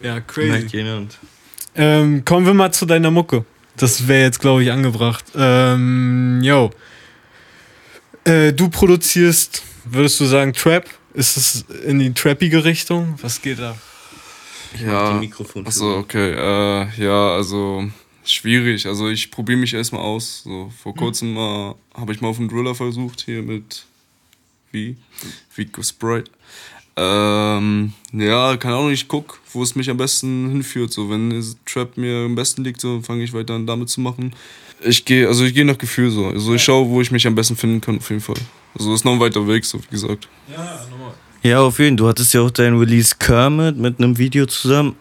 Ja, 0.01 0.19
crazy. 0.21 0.85
Ähm, 1.75 2.25
kommen 2.25 2.47
wir 2.47 2.55
mal 2.55 2.71
zu 2.71 2.87
deiner 2.87 3.11
Mucke. 3.11 3.45
Das 3.75 4.07
wäre 4.07 4.23
jetzt, 4.23 4.39
glaube 4.39 4.63
ich, 4.63 4.71
angebracht. 4.71 5.25
Ähm, 5.35 6.41
yo. 6.41 6.71
Äh, 8.23 8.53
du 8.53 8.67
produzierst, 8.69 9.61
würdest 9.85 10.19
du 10.19 10.25
sagen, 10.25 10.53
Trap? 10.53 10.85
Ist 11.13 11.37
es 11.37 11.65
in 11.85 11.99
die 11.99 12.13
trappige 12.13 12.63
Richtung? 12.63 13.17
Was 13.21 13.41
geht 13.41 13.59
da? 13.59 13.75
Ja, 14.83 15.21
Achso, 15.65 15.97
okay. 15.97 16.31
Äh, 16.31 17.03
ja, 17.03 17.31
also 17.35 17.89
schwierig. 18.23 18.85
Also 18.85 19.09
ich 19.09 19.31
probiere 19.31 19.59
mich 19.59 19.73
erstmal 19.73 20.01
aus. 20.01 20.43
So, 20.43 20.71
vor 20.81 20.93
hm. 20.93 20.99
kurzem 20.99 21.33
mhm. 21.33 21.75
habe 21.93 22.13
ich 22.13 22.21
mal 22.21 22.29
auf 22.29 22.39
einen 22.39 22.49
Driller 22.49 22.75
versucht, 22.75 23.21
hier 23.21 23.41
mit 23.41 23.85
wie? 24.71 24.97
Vico 25.55 25.81
Sprite. 25.81 26.29
Ähm, 26.99 27.93
ja, 28.11 28.57
keine 28.57 28.75
Ahnung, 28.75 28.91
ich 28.91 29.07
guck, 29.07 29.39
wo 29.53 29.61
es 29.61 29.75
mich 29.75 29.89
am 29.89 29.97
besten 29.97 30.49
hinführt. 30.49 30.91
So, 30.91 31.09
wenn 31.09 31.43
Trap 31.65 31.95
mir 31.95 32.25
am 32.25 32.35
besten 32.35 32.63
liegt, 32.63 32.81
so 32.81 33.01
fange 33.01 33.23
ich 33.23 33.33
weiter 33.33 33.53
an 33.53 33.67
damit 33.67 33.89
zu 33.89 34.01
machen. 34.01 34.33
Ich 34.83 35.05
gehe, 35.05 35.27
also 35.27 35.45
ich 35.45 35.53
gehe 35.53 35.65
nach 35.65 35.77
Gefühl 35.77 36.11
so. 36.11 36.25
Also 36.27 36.53
ich 36.53 36.63
schaue, 36.63 36.89
wo 36.89 37.01
ich 37.01 37.11
mich 37.11 37.25
am 37.27 37.35
besten 37.35 37.55
finden 37.55 37.81
kann, 37.81 37.97
auf 37.97 38.09
jeden 38.09 38.21
Fall. 38.21 38.35
Also 38.77 38.93
ist 38.93 39.05
noch 39.05 39.13
ein 39.13 39.19
weiter 39.19 39.47
Weg, 39.47 39.65
so 39.65 39.81
wie 39.81 39.87
gesagt. 39.89 40.27
Ja, 40.51 40.85
normal. 40.89 41.13
Ja, 41.47 41.61
auf 41.61 41.79
jeden 41.79 41.97
Fall. 41.97 42.03
Du 42.03 42.09
hattest 42.09 42.33
ja 42.33 42.41
auch 42.41 42.51
dein 42.51 42.77
Release 42.77 43.15
Kermit 43.17 43.77
mit 43.77 43.99
einem 43.99 44.17
Video 44.17 44.45
zusammen. 44.47 44.97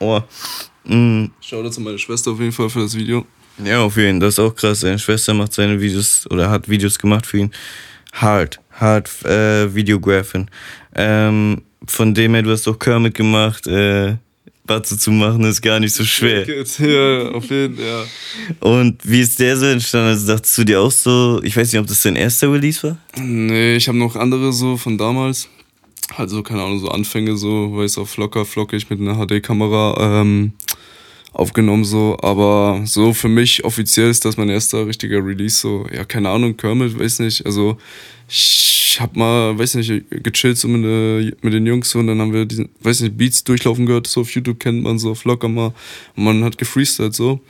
oh. 0.00 0.20
Mm. 0.82 1.26
Schau 1.40 1.62
dazu 1.62 1.80
meine 1.80 1.96
Schwester 1.96 2.32
auf 2.32 2.40
jeden 2.40 2.50
Fall 2.50 2.68
für 2.68 2.80
das 2.80 2.96
Video. 2.96 3.24
Ja, 3.64 3.82
auf 3.82 3.96
jeden 3.96 4.18
Fall. 4.18 4.26
Das 4.26 4.34
ist 4.34 4.40
auch 4.40 4.52
krass. 4.52 4.80
Seine 4.80 4.98
Schwester 4.98 5.32
macht 5.32 5.52
seine 5.52 5.80
Videos 5.80 6.26
oder 6.28 6.50
hat 6.50 6.68
Videos 6.68 6.98
gemacht 6.98 7.24
für 7.24 7.38
ihn. 7.38 7.52
Hard. 8.14 8.58
Hard 8.72 9.08
äh, 9.26 9.72
Videographin. 9.72 10.50
Ähm, 10.96 11.62
von 11.86 12.14
dem 12.14 12.34
her, 12.34 12.42
du 12.42 12.50
hast 12.50 12.66
auch 12.66 12.78
Kermit 12.78 13.14
gemacht. 13.14 13.68
Äh, 13.68 14.16
Batze 14.66 14.98
zu 14.98 15.10
machen 15.10 15.44
ist 15.44 15.60
gar 15.60 15.78
nicht 15.78 15.94
so 15.94 16.04
schwer. 16.04 16.46
Ja, 16.78 17.30
auf 17.30 17.50
jeden 17.50 17.76
Fall, 17.76 17.84
ja. 17.84 18.04
Und 18.60 18.98
wie 19.04 19.20
ist 19.20 19.38
der 19.38 19.56
so 19.56 19.66
entstanden? 19.66 20.08
Also 20.08 20.26
dachtest 20.26 20.56
du 20.56 20.64
dir 20.64 20.80
auch 20.80 20.90
so, 20.90 21.40
ich 21.42 21.56
weiß 21.56 21.72
nicht, 21.72 21.80
ob 21.80 21.86
das 21.86 22.02
dein 22.02 22.16
erster 22.16 22.50
Release 22.50 22.82
war? 22.82 22.98
Nee, 23.16 23.76
ich 23.76 23.88
habe 23.88 23.98
noch 23.98 24.16
andere 24.16 24.52
so 24.52 24.76
von 24.76 24.96
damals. 24.96 25.48
Also, 26.16 26.42
keine 26.42 26.62
Ahnung, 26.62 26.80
so 26.80 26.88
Anfänge, 26.88 27.36
so, 27.36 27.76
weiß 27.76 27.98
auf 27.98 28.16
locker, 28.16 28.44
flockig 28.44 28.88
mit 28.90 29.00
einer 29.00 29.14
HD-Kamera 29.26 30.20
ähm, 30.20 30.52
aufgenommen, 31.32 31.84
so. 31.84 32.16
Aber 32.22 32.82
so 32.84 33.12
für 33.14 33.28
mich 33.28 33.64
offiziell 33.64 34.10
ist 34.10 34.24
das 34.24 34.36
mein 34.36 34.48
erster 34.48 34.86
richtiger 34.86 35.24
Release, 35.24 35.56
so. 35.56 35.86
Ja, 35.92 36.04
keine 36.04 36.28
Ahnung, 36.28 36.56
Kermit, 36.56 36.98
weiß 36.98 37.20
nicht. 37.20 37.44
Also, 37.46 37.78
ich 38.28 38.73
hab 39.00 39.16
mal, 39.16 39.58
weiß 39.58 39.74
nicht, 39.76 40.04
gechillt 40.10 40.58
so 40.58 40.68
mit, 40.68 41.42
mit 41.42 41.52
den 41.52 41.66
Jungs 41.66 41.90
so, 41.90 41.98
und 41.98 42.06
dann 42.06 42.20
haben 42.20 42.32
wir 42.32 42.44
diesen, 42.46 42.68
weiß 42.80 43.00
nicht, 43.00 43.16
Beats 43.16 43.44
durchlaufen 43.44 43.86
gehört, 43.86 44.06
so 44.06 44.22
auf 44.22 44.30
YouTube 44.30 44.60
kennt 44.60 44.82
man 44.82 44.98
so 44.98 45.10
auf 45.12 45.24
locker 45.24 45.48
mal 45.48 45.72
und 46.16 46.24
man 46.24 46.44
hat 46.44 46.58
gefreestylt 46.58 47.14
so. 47.14 47.40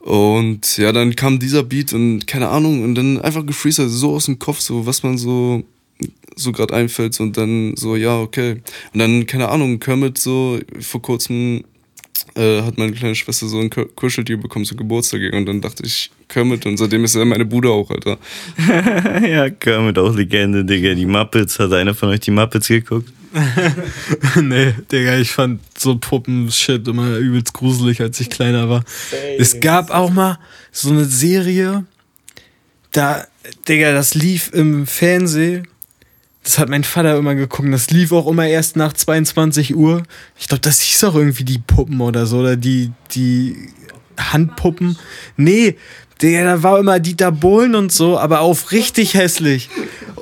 Und 0.00 0.78
ja, 0.78 0.90
dann 0.92 1.14
kam 1.14 1.38
dieser 1.38 1.62
Beat 1.62 1.92
und 1.92 2.26
keine 2.26 2.48
Ahnung 2.48 2.82
und 2.82 2.94
dann 2.96 3.20
einfach 3.20 3.46
gefreestylt, 3.46 3.90
so 3.90 4.14
aus 4.14 4.26
dem 4.26 4.38
Kopf, 4.38 4.60
so 4.60 4.86
was 4.86 5.02
man 5.02 5.16
so 5.18 5.64
so 6.34 6.52
gerade 6.52 6.74
einfällt 6.74 7.18
und 7.20 7.36
dann 7.36 7.76
so, 7.76 7.96
ja, 7.96 8.18
okay. 8.18 8.62
Und 8.92 8.98
dann, 8.98 9.26
keine 9.26 9.48
Ahnung, 9.48 9.78
Kermit 9.78 10.18
so 10.18 10.58
vor 10.80 11.02
kurzem 11.02 11.64
äh, 12.34 12.62
hat 12.62 12.78
meine 12.78 12.92
kleine 12.92 13.14
Schwester 13.14 13.46
so 13.46 13.60
ein 13.60 13.70
Kuscheltier 13.70 14.36
bekommen 14.36 14.64
zu 14.64 14.76
Geburtstag 14.76 15.20
und 15.32 15.46
dann 15.46 15.60
dachte 15.60 15.84
ich, 15.84 16.10
Kermit 16.28 16.64
und 16.66 16.76
seitdem 16.76 17.04
ist 17.04 17.14
er 17.14 17.24
meine 17.24 17.44
Bude 17.44 17.70
auch, 17.70 17.90
Alter. 17.90 18.18
ja, 19.26 19.50
Kermit 19.50 19.98
auch 19.98 20.14
Legende, 20.14 20.64
Digga. 20.64 20.94
Die 20.94 21.06
Muppets, 21.06 21.58
hat 21.58 21.72
einer 21.72 21.94
von 21.94 22.08
euch 22.08 22.20
die 22.20 22.30
Muppets 22.30 22.68
geguckt? 22.68 23.12
nee, 24.40 24.74
Digga, 24.90 25.18
ich 25.18 25.30
fand 25.30 25.60
so 25.76 25.96
Puppen-Shit 25.96 26.86
immer 26.88 27.16
übelst 27.16 27.52
gruselig, 27.52 28.00
als 28.00 28.20
ich 28.20 28.30
kleiner 28.30 28.68
war. 28.68 28.84
Es 29.38 29.60
gab 29.60 29.90
auch 29.90 30.10
mal 30.10 30.38
so 30.70 30.90
eine 30.90 31.04
Serie, 31.04 31.84
da, 32.92 33.26
Digga, 33.68 33.92
das 33.92 34.14
lief 34.14 34.50
im 34.52 34.86
Fernsehen 34.86 35.66
das 36.44 36.58
hat 36.58 36.68
mein 36.68 36.84
Vater 36.84 37.16
immer 37.16 37.34
geguckt. 37.34 37.72
Das 37.72 37.90
lief 37.90 38.12
auch 38.12 38.26
immer 38.26 38.46
erst 38.46 38.76
nach 38.76 38.92
22 38.92 39.76
Uhr. 39.76 40.02
Ich 40.38 40.48
glaube, 40.48 40.60
das 40.60 40.80
hieß 40.80 41.04
auch 41.04 41.14
irgendwie 41.14 41.44
die 41.44 41.58
Puppen 41.58 42.00
oder 42.00 42.26
so. 42.26 42.38
Oder 42.38 42.56
die, 42.56 42.90
die 43.12 43.68
Handpuppen. 44.18 44.98
Nee, 45.36 45.76
der, 46.20 46.44
da 46.44 46.62
war 46.62 46.78
immer 46.78 47.00
Dieter 47.00 47.32
Bohlen 47.32 47.74
und 47.74 47.92
so, 47.92 48.18
aber 48.18 48.40
auf 48.40 48.72
richtig 48.72 49.14
hässlich. 49.14 49.70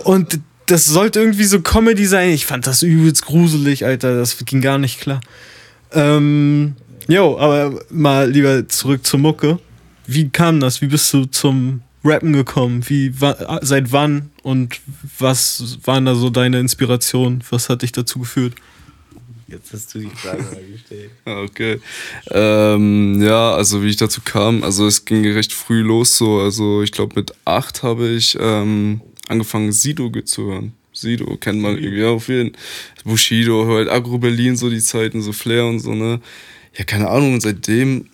Und 0.05 0.41
das 0.67 0.85
sollte 0.85 1.21
irgendwie 1.21 1.45
so 1.45 1.61
Comedy 1.61 2.07
sein. 2.07 2.31
Ich 2.31 2.47
fand 2.47 2.67
das 2.67 2.83
übelst 2.83 3.25
gruselig, 3.25 3.85
Alter. 3.85 4.17
Das 4.17 4.37
ging 4.45 4.61
gar 4.61 4.79
nicht 4.79 5.00
klar. 5.00 5.21
Ähm, 5.93 6.75
jo, 7.09 7.39
aber 7.39 7.81
mal 7.91 8.31
lieber 8.31 8.69
zurück 8.69 9.07
zur 9.07 9.21
Mucke. 9.21 9.59
Wie 10.07 10.29
kam 10.29 10.61
das? 10.61 10.81
Wie 10.81 10.87
bist 10.87 11.12
du 11.12 11.25
zum 11.25 11.83
Rappen 12.04 12.33
gekommen? 12.33 12.88
Wie, 12.88 13.12
seit 13.61 13.92
wann 13.92 14.30
und 14.42 14.80
was 15.19 15.78
waren 15.85 16.07
da 16.07 16.14
so 16.14 16.30
deine 16.30 16.59
Inspirationen? 16.59 17.45
Was 17.50 17.69
hat 17.69 17.83
dich 17.83 17.92
dazu 17.92 18.21
geführt? 18.21 18.54
Jetzt 19.49 19.73
hast 19.73 19.95
du 19.95 19.99
die 19.99 20.11
Frage 20.11 20.42
mal 20.42 20.62
gestellt. 20.73 21.11
Okay. 21.26 21.80
Ähm, 22.30 23.21
ja, 23.21 23.52
also 23.52 23.83
wie 23.83 23.88
ich 23.88 23.97
dazu 23.97 24.21
kam, 24.25 24.62
also 24.62 24.87
es 24.87 25.04
ging 25.04 25.26
recht 25.26 25.52
früh 25.52 25.80
los 25.83 26.16
so. 26.16 26.40
Also 26.40 26.83
ich 26.83 26.92
glaube 26.92 27.16
mit 27.16 27.33
acht 27.45 27.83
habe 27.83 28.09
ich 28.09 28.38
ähm, 28.40 29.00
angefangen 29.28 29.73
Sido 29.73 30.09
zu 30.23 30.47
hören. 30.47 30.73
Sido 30.92 31.37
kennt 31.37 31.61
man 31.61 31.78
irgendwie 31.78 32.04
auf 32.04 32.28
jeden 32.28 32.52
Bushido, 33.04 33.66
halt 33.66 33.88
Agro 33.88 34.19
Berlin, 34.19 34.57
so 34.57 34.71
die 34.71 34.80
Zeiten, 34.80 35.23
so 35.23 35.33
Flair 35.33 35.66
und 35.66 35.80
so, 35.80 35.95
ne? 35.95 36.21
Ja, 36.76 36.85
keine 36.85 37.09
Ahnung, 37.09 37.35
und 37.35 37.40
seitdem 37.40 38.07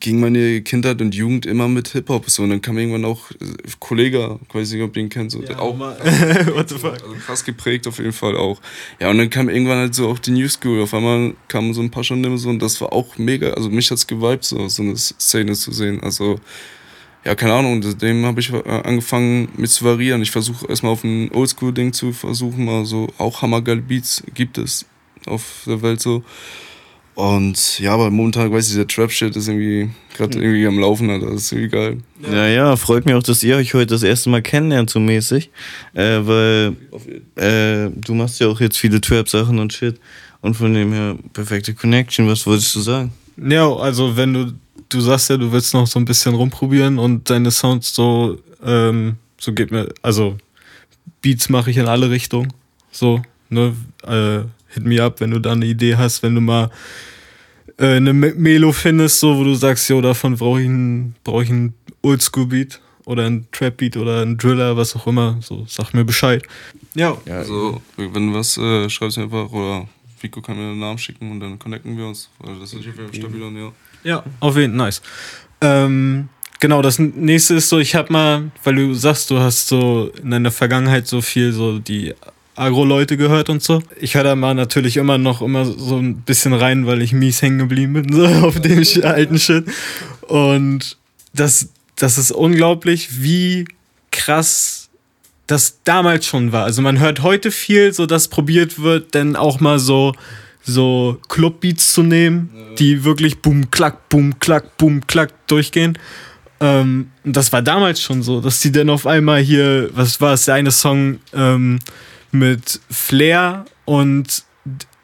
ging 0.00 0.20
meine 0.20 0.60
Kindheit 0.62 1.00
und 1.00 1.14
Jugend 1.14 1.46
immer 1.46 1.68
mit 1.68 1.88
Hip-Hop. 1.88 2.28
So, 2.30 2.42
und 2.42 2.50
dann 2.50 2.62
kam 2.62 2.78
irgendwann 2.78 3.04
auch 3.04 3.30
äh, 3.32 3.44
Kollege, 3.78 4.38
ich 4.48 4.54
weiß 4.54 4.72
nicht, 4.72 4.82
ob 4.82 4.96
ihr 4.96 5.02
ihn 5.02 5.08
kennt, 5.08 5.30
so, 5.30 5.42
ja, 5.42 5.58
auch 5.58 5.78
What 6.54 6.68
the 6.68 6.78
fuck? 6.78 6.92
Also 6.92 7.14
krass 7.24 7.44
geprägt 7.44 7.86
auf 7.86 7.98
jeden 7.98 8.12
Fall 8.12 8.36
auch. 8.36 8.60
Ja, 9.00 9.10
und 9.10 9.18
dann 9.18 9.30
kam 9.30 9.48
irgendwann 9.48 9.78
halt 9.78 9.94
so 9.94 10.08
auch 10.08 10.18
die 10.18 10.30
New 10.30 10.48
School. 10.48 10.82
Auf 10.82 10.94
einmal 10.94 11.34
kamen 11.48 11.74
so 11.74 11.80
ein 11.80 11.90
paar 11.90 12.04
schon 12.04 12.38
so 12.38 12.48
und 12.48 12.60
das 12.60 12.80
war 12.80 12.92
auch 12.92 13.18
mega. 13.18 13.50
Also 13.50 13.70
mich 13.70 13.90
hat's 13.90 14.06
geweibt, 14.06 14.44
so, 14.44 14.68
so 14.68 14.82
eine 14.82 14.96
Szene 14.96 15.54
zu 15.54 15.72
sehen. 15.72 16.00
Also, 16.02 16.38
ja, 17.24 17.34
keine 17.34 17.54
Ahnung, 17.54 17.82
seitdem 17.82 18.24
habe 18.24 18.40
ich 18.40 18.52
äh, 18.52 18.62
angefangen 18.68 19.48
mit 19.56 19.70
zu 19.70 19.84
variieren. 19.84 20.22
Ich 20.22 20.30
versuche 20.30 20.66
erstmal 20.68 20.92
auf 20.92 21.04
ein 21.04 21.30
Oldschool-Ding 21.32 21.92
zu 21.92 22.12
versuchen, 22.12 22.68
also 22.68 23.08
auch 23.18 23.42
hammergeile 23.42 23.82
Beats 23.82 24.22
gibt 24.34 24.58
es 24.58 24.86
auf 25.26 25.62
der 25.66 25.82
Welt 25.82 26.00
so. 26.00 26.24
Und 27.18 27.80
ja, 27.80 27.94
aber 27.94 28.12
momentan 28.12 28.52
weiß 28.52 28.68
ich, 28.68 28.76
der 28.76 28.86
Trap-Shit 28.86 29.34
ist 29.34 29.48
irgendwie 29.48 29.90
gerade 30.16 30.38
irgendwie 30.38 30.68
am 30.68 30.78
Laufen, 30.78 31.08
das 31.08 31.32
ist 31.32 31.50
irgendwie 31.50 31.68
geil. 31.68 31.98
Ja. 32.22 32.46
ja, 32.46 32.76
freut 32.76 33.06
mich 33.06 33.14
auch, 33.16 33.22
dass 33.24 33.42
ihr 33.42 33.56
euch 33.56 33.74
heute 33.74 33.86
das 33.86 34.04
erste 34.04 34.30
Mal 34.30 34.40
kennenlernt, 34.40 34.88
so 34.88 35.00
mäßig. 35.00 35.50
Äh, 35.94 36.20
weil 36.20 36.76
äh, 37.34 37.90
du 37.92 38.14
machst 38.14 38.38
ja 38.38 38.46
auch 38.46 38.60
jetzt 38.60 38.78
viele 38.78 39.00
Trap-Sachen 39.00 39.58
und 39.58 39.72
Shit. 39.72 39.98
Und 40.42 40.54
von 40.54 40.72
dem 40.72 40.92
her, 40.92 41.16
perfekte 41.32 41.74
Connection. 41.74 42.28
Was 42.28 42.46
wolltest 42.46 42.72
du 42.76 42.80
sagen? 42.82 43.10
Ja, 43.36 43.68
also 43.68 44.16
wenn 44.16 44.34
du, 44.34 44.52
du 44.88 45.00
sagst 45.00 45.28
ja, 45.28 45.36
du 45.36 45.50
willst 45.50 45.74
noch 45.74 45.88
so 45.88 45.98
ein 45.98 46.04
bisschen 46.04 46.36
rumprobieren 46.36 47.00
und 47.00 47.28
deine 47.28 47.50
Sounds 47.50 47.92
so, 47.92 48.38
ähm, 48.64 49.16
so 49.40 49.52
geht 49.52 49.72
mir, 49.72 49.88
also 50.02 50.38
Beats 51.20 51.48
mache 51.48 51.72
ich 51.72 51.78
in 51.78 51.88
alle 51.88 52.10
Richtungen. 52.10 52.52
So, 52.92 53.22
ne? 53.48 53.74
Äh, 54.06 54.44
hit 54.68 54.84
me 54.84 55.02
up, 55.02 55.20
wenn 55.20 55.30
du 55.30 55.38
da 55.38 55.52
eine 55.52 55.66
Idee 55.66 55.96
hast, 55.96 56.22
wenn 56.22 56.34
du 56.34 56.40
mal 56.40 56.70
äh, 57.78 57.96
eine 57.96 58.12
Melo 58.12 58.72
findest, 58.72 59.20
so 59.20 59.36
wo 59.36 59.44
du 59.44 59.54
sagst, 59.54 59.88
jo, 59.88 60.00
davon 60.00 60.36
brauche 60.36 60.60
ich 60.60 60.68
einen 60.68 61.14
brauch 61.24 61.42
ich 61.42 61.50
einen 61.50 61.74
Oldschool-Beat. 62.02 62.80
oder 63.08 63.24
ein 63.24 63.46
Trap-Beat 63.52 63.96
oder 63.96 64.20
ein 64.20 64.36
Driller, 64.36 64.76
was 64.76 64.94
auch 64.94 65.06
immer, 65.06 65.38
so 65.40 65.64
sag 65.66 65.94
mir 65.94 66.04
Bescheid. 66.04 66.42
Ja. 66.94 67.16
ja 67.24 67.38
also, 67.38 67.80
wenn 67.96 68.32
du 68.32 68.34
was, 68.34 68.58
äh, 68.58 68.90
schreibst 68.90 69.16
du 69.16 69.22
einfach 69.22 69.50
oder 69.50 69.88
Vico 70.20 70.42
kann 70.42 70.58
mir 70.58 70.64
einen 70.64 70.80
Namen 70.80 70.98
schicken 70.98 71.30
und 71.30 71.40
dann 71.40 71.58
connecten 71.58 71.96
wir 71.96 72.06
uns. 72.06 72.28
Also 72.38 72.60
das 72.60 72.74
ist 72.74 72.84
stabil 73.16 73.42
und 73.42 73.56
ja. 73.56 73.72
Ja, 74.04 74.24
auf 74.40 74.56
jeden 74.56 74.76
Fall, 74.76 74.86
nice. 74.86 75.02
Ähm, 75.62 76.28
genau, 76.60 76.82
das 76.82 76.98
nächste 76.98 77.54
ist 77.54 77.70
so, 77.70 77.78
ich 77.78 77.94
habe 77.94 78.12
mal, 78.12 78.50
weil 78.62 78.74
du 78.74 78.92
sagst, 78.92 79.30
du 79.30 79.38
hast 79.38 79.68
so 79.68 80.10
in 80.22 80.30
deiner 80.30 80.50
Vergangenheit 80.50 81.06
so 81.06 81.22
viel 81.22 81.52
so 81.52 81.78
die 81.78 82.14
Agro-Leute 82.58 83.16
gehört 83.16 83.48
und 83.48 83.62
so. 83.62 83.82
Ich 84.00 84.14
höre 84.14 84.24
da 84.24 84.36
mal 84.36 84.54
natürlich 84.54 84.96
immer 84.96 85.18
noch 85.18 85.42
immer 85.42 85.64
so 85.64 85.96
ein 85.96 86.22
bisschen 86.22 86.52
rein, 86.52 86.86
weil 86.86 87.02
ich 87.02 87.12
mies 87.12 87.42
hängen 87.42 87.58
geblieben 87.58 87.94
bin, 87.94 88.12
so 88.12 88.26
auf 88.26 88.60
dem 88.60 88.82
alten 89.02 89.38
Shit. 89.38 89.66
Und 90.22 90.96
das, 91.32 91.68
das 91.96 92.18
ist 92.18 92.32
unglaublich, 92.32 93.22
wie 93.22 93.66
krass 94.10 94.88
das 95.46 95.78
damals 95.84 96.26
schon 96.26 96.52
war. 96.52 96.64
Also 96.64 96.82
man 96.82 96.98
hört 96.98 97.22
heute 97.22 97.50
viel, 97.50 97.92
so 97.92 98.06
dass 98.06 98.28
probiert 98.28 98.82
wird, 98.82 99.14
dann 99.14 99.36
auch 99.36 99.60
mal 99.60 99.78
so 99.78 100.12
so 100.68 101.18
Clubbeats 101.28 101.94
zu 101.94 102.02
nehmen, 102.02 102.50
die 102.78 103.02
wirklich 103.04 103.40
boom, 103.40 103.70
klack, 103.70 104.08
boom, 104.10 104.38
klack, 104.38 104.76
boom, 104.76 105.06
klack 105.06 105.46
durchgehen. 105.46 105.98
Ähm, 106.60 107.10
das 107.24 107.52
war 107.52 107.62
damals 107.62 108.02
schon 108.02 108.22
so, 108.22 108.40
dass 108.40 108.60
die 108.60 108.70
dann 108.70 108.90
auf 108.90 109.06
einmal 109.06 109.40
hier, 109.40 109.88
was 109.92 110.20
war 110.20 110.34
es, 110.34 110.44
der 110.44 110.54
eine 110.54 110.70
Song 110.70 111.20
ähm, 111.32 111.78
mit 112.30 112.80
Flair 112.90 113.64
und 113.84 114.44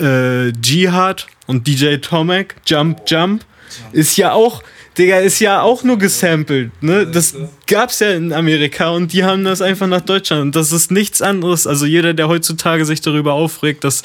äh, 0.01 0.49
Jihad 0.49 1.27
und 1.47 1.67
DJ 1.67 1.97
Tomek, 1.97 2.57
Jump 2.67 3.03
Jump, 3.07 3.45
ist 3.93 4.17
ja 4.17 4.33
auch, 4.33 4.63
Digga, 4.97 5.19
ist 5.19 5.41
ja 5.41 5.63
auch 5.63 5.83
nur 5.83 5.99
gesampelt. 5.99 6.71
Ne? 6.83 7.07
Das 7.07 7.35
gab's 7.67 8.01
ja 8.01 8.13
in 8.13 8.33
Amerika 8.33 8.91
und 8.91 9.13
die 9.13 9.25
haben 9.25 9.45
das 9.45 9.63
einfach 9.63 9.87
nach 9.87 10.03
Deutschland. 10.03 10.43
Und 10.43 10.57
das 10.57 10.71
ist 10.71 10.91
nichts 10.91 11.23
anderes. 11.23 11.67
Also 11.67 11.87
jeder, 11.87 12.15
der 12.15 12.29
heutzutage 12.29 12.85
sich 12.85 13.01
darüber 13.01 13.33
aufregt, 13.33 13.85
dass 13.85 14.03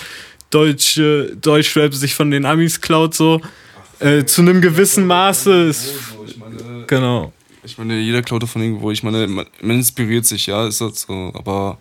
deutsche 0.50 1.36
Deutschrap 1.40 1.94
sich 1.94 2.16
von 2.16 2.32
den 2.32 2.46
Amis 2.46 2.82
klaut, 2.82 3.14
so 3.14 3.42
äh, 4.00 4.24
zu 4.26 4.42
einem 4.42 4.62
gewissen 4.62 5.06
Maße 5.06 5.68
ist. 5.68 5.94
genau. 6.88 7.34
Ich 7.64 7.78
meine, 7.78 8.00
jeder 8.00 8.22
klaut 8.22 8.48
von 8.48 8.62
irgendwo. 8.62 8.90
Ich 8.90 9.04
meine, 9.04 9.28
man, 9.28 9.46
inspiriert 9.62 10.26
sich, 10.26 10.48
ja, 10.48 10.68
ist 10.68 10.82
das 10.82 11.02
so. 11.02 11.32
Aber 11.36 11.78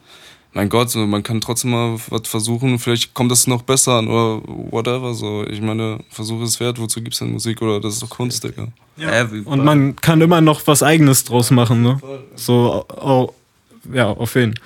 mein 0.52 0.68
Gott, 0.68 0.90
so, 0.90 1.06
man 1.06 1.22
kann 1.22 1.40
trotzdem 1.40 1.70
mal 1.70 1.98
was 2.08 2.26
versuchen. 2.26 2.78
Vielleicht 2.78 3.14
kommt 3.14 3.30
das 3.30 3.46
noch 3.46 3.62
besser 3.62 3.92
an 3.92 4.08
oder 4.08 4.42
whatever. 4.46 5.14
So. 5.14 5.46
Ich 5.46 5.60
meine, 5.60 6.00
Versuch 6.10 6.42
ist 6.42 6.58
wert. 6.58 6.80
Wozu 6.80 7.00
gibt 7.00 7.14
es 7.14 7.18
denn 7.20 7.32
Musik 7.32 7.62
oder 7.62 7.80
das 7.80 7.94
ist 7.94 8.02
doch 8.02 8.10
Kunst, 8.10 8.44
Digga. 8.44 8.68
Ja. 8.96 9.28
Und 9.44 9.64
man 9.64 9.94
kann 9.96 10.20
immer 10.20 10.40
noch 10.40 10.66
was 10.66 10.82
Eigenes 10.82 11.24
draus 11.24 11.50
machen, 11.50 11.82
ne? 11.82 12.00
So, 12.34 12.84
oh, 13.00 13.32
ja, 13.92 14.08
auf 14.08 14.34
jeden 14.34 14.56
Fall. 14.56 14.64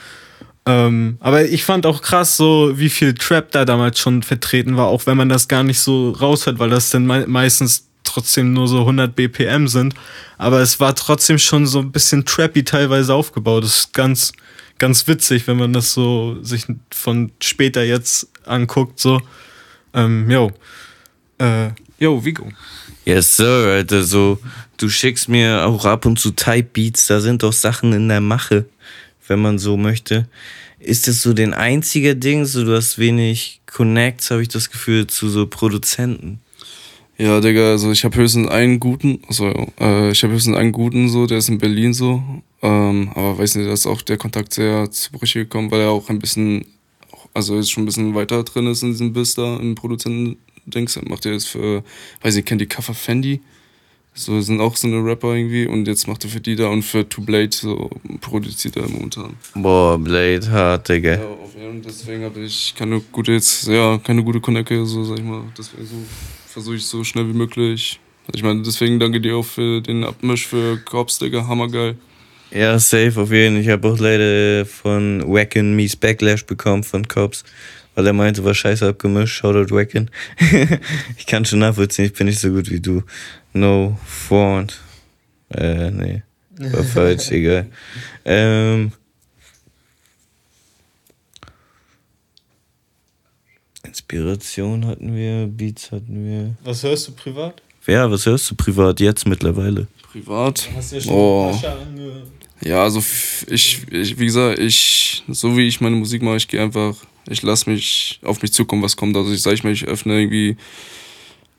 Ähm, 0.64 1.16
aber 1.20 1.44
ich 1.44 1.64
fand 1.64 1.86
auch 1.86 2.02
krass, 2.02 2.36
so 2.36 2.78
wie 2.78 2.88
viel 2.88 3.14
Trap 3.14 3.50
da 3.50 3.64
damals 3.64 3.98
schon 3.98 4.22
vertreten 4.22 4.76
war, 4.76 4.86
auch 4.86 5.06
wenn 5.06 5.16
man 5.16 5.28
das 5.28 5.48
gar 5.48 5.64
nicht 5.64 5.80
so 5.80 6.10
raushört, 6.10 6.60
weil 6.60 6.70
das 6.70 6.90
dann 6.90 7.04
me 7.04 7.26
meistens 7.26 7.88
trotzdem 8.04 8.52
nur 8.52 8.68
so 8.68 8.80
100 8.80 9.14
BPM 9.14 9.68
sind. 9.68 9.94
Aber 10.38 10.60
es 10.60 10.80
war 10.80 10.94
trotzdem 10.94 11.38
schon 11.38 11.66
so 11.66 11.80
ein 11.80 11.92
bisschen 11.92 12.24
trappy 12.24 12.64
teilweise 12.64 13.14
aufgebaut. 13.14 13.64
Das 13.64 13.80
ist 13.80 13.94
ganz, 13.94 14.32
ganz 14.78 15.06
witzig, 15.06 15.46
wenn 15.46 15.56
man 15.56 15.72
das 15.72 15.92
so 15.92 16.42
sich 16.42 16.66
von 16.90 17.32
später 17.40 17.82
jetzt 17.82 18.28
anguckt. 18.44 18.98
So, 19.00 19.20
ähm, 19.94 20.30
yo, 20.30 20.50
äh, 21.38 21.70
yo, 21.98 22.24
Vigo. 22.24 22.50
Yes, 23.04 23.36
Sir, 23.36 23.66
Alter. 23.74 24.04
So, 24.04 24.38
du 24.76 24.88
schickst 24.88 25.28
mir 25.28 25.66
auch 25.66 25.84
ab 25.84 26.06
und 26.06 26.18
zu 26.18 26.30
Type 26.30 26.68
Beats, 26.72 27.06
da 27.06 27.20
sind 27.20 27.42
doch 27.42 27.52
Sachen 27.52 27.92
in 27.92 28.08
der 28.08 28.20
Mache 28.20 28.66
wenn 29.32 29.40
man 29.40 29.58
so 29.58 29.76
möchte. 29.76 30.28
Ist 30.78 31.08
das 31.08 31.22
so 31.22 31.32
den 31.32 31.54
einzige 31.54 32.16
Ding, 32.16 32.44
so 32.44 32.64
du 32.64 32.74
hast 32.74 32.98
wenig 32.98 33.60
Connects, 33.66 34.30
habe 34.30 34.42
ich 34.42 34.48
das 34.48 34.70
Gefühl, 34.70 35.06
zu 35.06 35.28
so 35.28 35.46
Produzenten? 35.46 36.40
Ja, 37.18 37.40
Digga, 37.40 37.70
also 37.70 37.90
ich 37.92 38.04
habe 38.04 38.16
höchstens 38.16 38.48
einen 38.48 38.80
guten, 38.80 39.20
also 39.28 39.46
äh, 39.78 40.10
ich 40.10 40.22
habe 40.22 40.32
höchstens 40.32 40.56
einen 40.56 40.72
guten 40.72 41.08
so, 41.08 41.26
der 41.26 41.38
ist 41.38 41.48
in 41.48 41.58
Berlin 41.58 41.92
so, 41.92 42.22
ähm, 42.62 43.10
aber 43.14 43.38
weiß 43.38 43.56
nicht, 43.56 43.68
da 43.68 43.72
ist 43.72 43.86
auch 43.86 44.02
der 44.02 44.16
Kontakt 44.16 44.54
sehr 44.54 44.90
zu 44.90 45.12
Brüche 45.12 45.40
gekommen, 45.40 45.70
weil 45.70 45.82
er 45.82 45.90
auch 45.90 46.08
ein 46.08 46.18
bisschen, 46.18 46.64
also 47.34 47.56
jetzt 47.56 47.70
schon 47.70 47.82
ein 47.82 47.86
bisschen 47.86 48.14
weiter 48.14 48.42
drin 48.42 48.66
ist 48.66 48.82
in 48.82 48.92
diesem 48.92 49.12
Biss 49.12 49.34
da, 49.34 49.56
im 49.58 49.74
Produzenten-Dings, 49.74 51.00
macht 51.08 51.26
er 51.26 51.32
jetzt 51.32 51.48
für, 51.48 51.84
weiß 52.22 52.34
nicht, 52.34 52.46
kennt 52.46 52.60
die 52.60 52.66
Kaffer 52.66 52.94
Fendi? 52.94 53.40
So 54.14 54.40
sind 54.42 54.60
auch 54.60 54.76
so 54.76 54.88
eine 54.88 55.02
Rapper 55.02 55.34
irgendwie 55.34 55.66
und 55.66 55.88
jetzt 55.88 56.06
macht 56.06 56.24
er 56.24 56.30
für 56.30 56.40
die 56.40 56.54
da 56.54 56.68
und 56.68 56.82
für 56.82 57.08
Two 57.08 57.22
Blade 57.22 57.48
so 57.50 57.88
produziert 58.20 58.76
er 58.76 58.86
momentan. 58.86 59.34
Boah, 59.54 59.98
Blade 59.98 60.50
hart, 60.50 60.88
Digga. 60.88 61.12
Ja, 61.14 61.24
auf 61.24 61.54
jeden 61.54 61.82
Fall. 61.82 61.92
Deswegen 61.92 62.24
habe 62.24 62.40
ich 62.40 62.74
keine 62.76 63.00
gute 63.00 63.32
jetzt, 63.32 63.66
ja, 63.68 63.96
keine 63.98 64.22
gute 64.22 64.40
Connecte, 64.40 64.84
so 64.84 65.02
sag 65.04 65.18
ich 65.18 65.24
mal. 65.24 65.44
Deswegen 65.56 65.86
so 65.86 65.94
versuche 66.52 66.76
ich 66.76 66.86
so 66.86 67.02
schnell 67.02 67.28
wie 67.28 67.36
möglich. 67.36 67.98
Ich 68.32 68.42
meine, 68.42 68.62
deswegen 68.62 69.00
danke 69.00 69.20
dir 69.20 69.36
auch 69.36 69.44
für 69.44 69.80
den 69.80 70.04
Abmisch 70.04 70.46
für 70.46 70.76
Korps, 70.78 71.18
Digga, 71.18 71.46
hammergeil. 71.46 71.96
Ja, 72.50 72.78
safe 72.78 73.20
auf 73.20 73.32
jeden 73.32 73.54
Fall. 73.54 73.62
Ich 73.62 73.68
habe 73.68 73.88
auch 73.88 73.98
leider 73.98 74.66
von 74.66 75.22
Wacken 75.26 75.74
Mies 75.74 75.96
Backlash 75.96 76.44
bekommen 76.44 76.84
von 76.84 77.08
Cops, 77.08 77.44
weil 77.94 78.06
er 78.06 78.12
meinte, 78.12 78.44
war 78.44 78.54
scheiße 78.54 78.86
abgemischt. 78.86 79.34
Shoutout 79.34 79.74
Wacken. 79.74 80.10
ich 81.16 81.26
kann 81.26 81.44
schon 81.44 81.60
nachvollziehen, 81.60 82.04
ich 82.04 82.12
bin 82.12 82.26
nicht 82.26 82.38
so 82.38 82.50
gut 82.50 82.70
wie 82.70 82.80
du. 82.80 83.02
No 83.54 83.98
Front. 84.06 84.78
Äh, 85.50 85.90
nee. 85.90 86.22
War 86.58 86.84
falsch, 86.84 87.30
egal. 87.30 87.66
Ähm. 88.24 88.92
Inspiration 93.92 94.86
hatten 94.86 95.14
wir, 95.14 95.46
Beats 95.46 95.92
hatten 95.92 96.24
wir. 96.24 96.56
Was 96.64 96.82
hörst 96.82 97.08
du 97.08 97.12
privat? 97.12 97.60
Ja, 97.86 98.10
was 98.10 98.24
hörst 98.24 98.50
du 98.50 98.54
privat 98.54 99.00
jetzt 99.00 99.26
mittlerweile? 99.26 99.86
Privat? 100.10 100.66
Hast 100.74 100.92
du 100.92 100.96
ja 100.96 101.02
schon 101.02 101.12
oh. 101.12 101.60
Ja, 102.64 102.84
also 102.84 103.02
ich, 103.48 103.82
ich, 103.90 104.18
wie 104.18 104.24
gesagt, 104.24 104.58
ich, 104.60 105.22
so 105.28 105.58
wie 105.58 105.68
ich 105.68 105.82
meine 105.82 105.96
Musik 105.96 106.22
mache, 106.22 106.36
ich 106.36 106.48
gehe 106.48 106.62
einfach, 106.62 106.96
ich 107.28 107.42
lasse 107.42 107.68
mich 107.68 108.18
auf 108.22 108.40
mich 108.40 108.54
zukommen, 108.54 108.82
was 108.82 108.96
kommt. 108.96 109.14
Also 109.14 109.30
ich 109.30 109.42
sage 109.42 109.56
ich 109.56 109.64
mal, 109.64 109.72
ich 109.72 109.84
öffne 109.84 110.18
irgendwie 110.18 110.56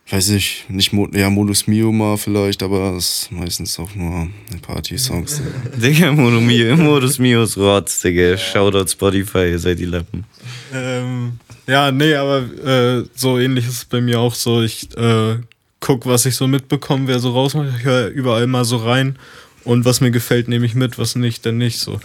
weiß 0.10 0.30
ich, 0.30 0.66
nicht 0.70 0.92
ja, 1.14 1.30
Modus 1.30 1.66
Mio 1.68 1.92
mal 1.92 2.18
vielleicht, 2.18 2.62
aber 2.62 2.92
das 2.94 3.24
ist 3.24 3.32
meistens 3.32 3.80
auch 3.80 3.96
nur 3.96 4.28
Party-Songs. 4.62 5.42
Digga, 5.82 6.12
Modus 6.12 6.42
Mio, 6.42 6.76
Modus 6.76 7.20
Mio 7.20 7.44
ist 7.44 7.58
Rotz, 7.58 8.02
Digga. 8.02 8.38
Shoutout 8.38 8.90
Spotify, 8.90 9.50
ihr 9.50 9.60
seid 9.60 9.80
die 9.80 9.86
Lappen. 9.86 10.26
Ähm, 10.74 11.40
ja, 11.68 11.92
nee, 11.92 12.16
aber 12.16 12.40
äh, 12.40 13.06
so 13.16 13.40
ähnlich 13.40 13.66
ist 13.66 13.74
es 13.74 13.86
bei 13.86 14.02
mir 14.02 14.20
auch 14.20 14.36
so. 14.36 14.62
Ich 14.62 14.96
äh, 14.98 15.38
guck, 15.80 16.06
was 16.06 16.26
ich 16.26 16.36
so 16.36 16.48
mitbekomme, 16.48 17.08
wer 17.08 17.20
so 17.20 17.32
rausmacht. 17.32 17.70
Ich 17.78 17.84
höre 17.84 18.08
überall 18.08 18.48
mal 18.48 18.66
so 18.66 18.78
rein 18.78 19.18
und 19.64 19.86
was 19.86 20.02
mir 20.02 20.12
gefällt, 20.12 20.48
nehme 20.48 20.66
ich 20.66 20.76
mit, 20.76 20.98
was 20.98 21.16
nicht, 21.16 21.46
dann 21.46 21.58
nicht 21.58 21.80
so. 21.80 22.00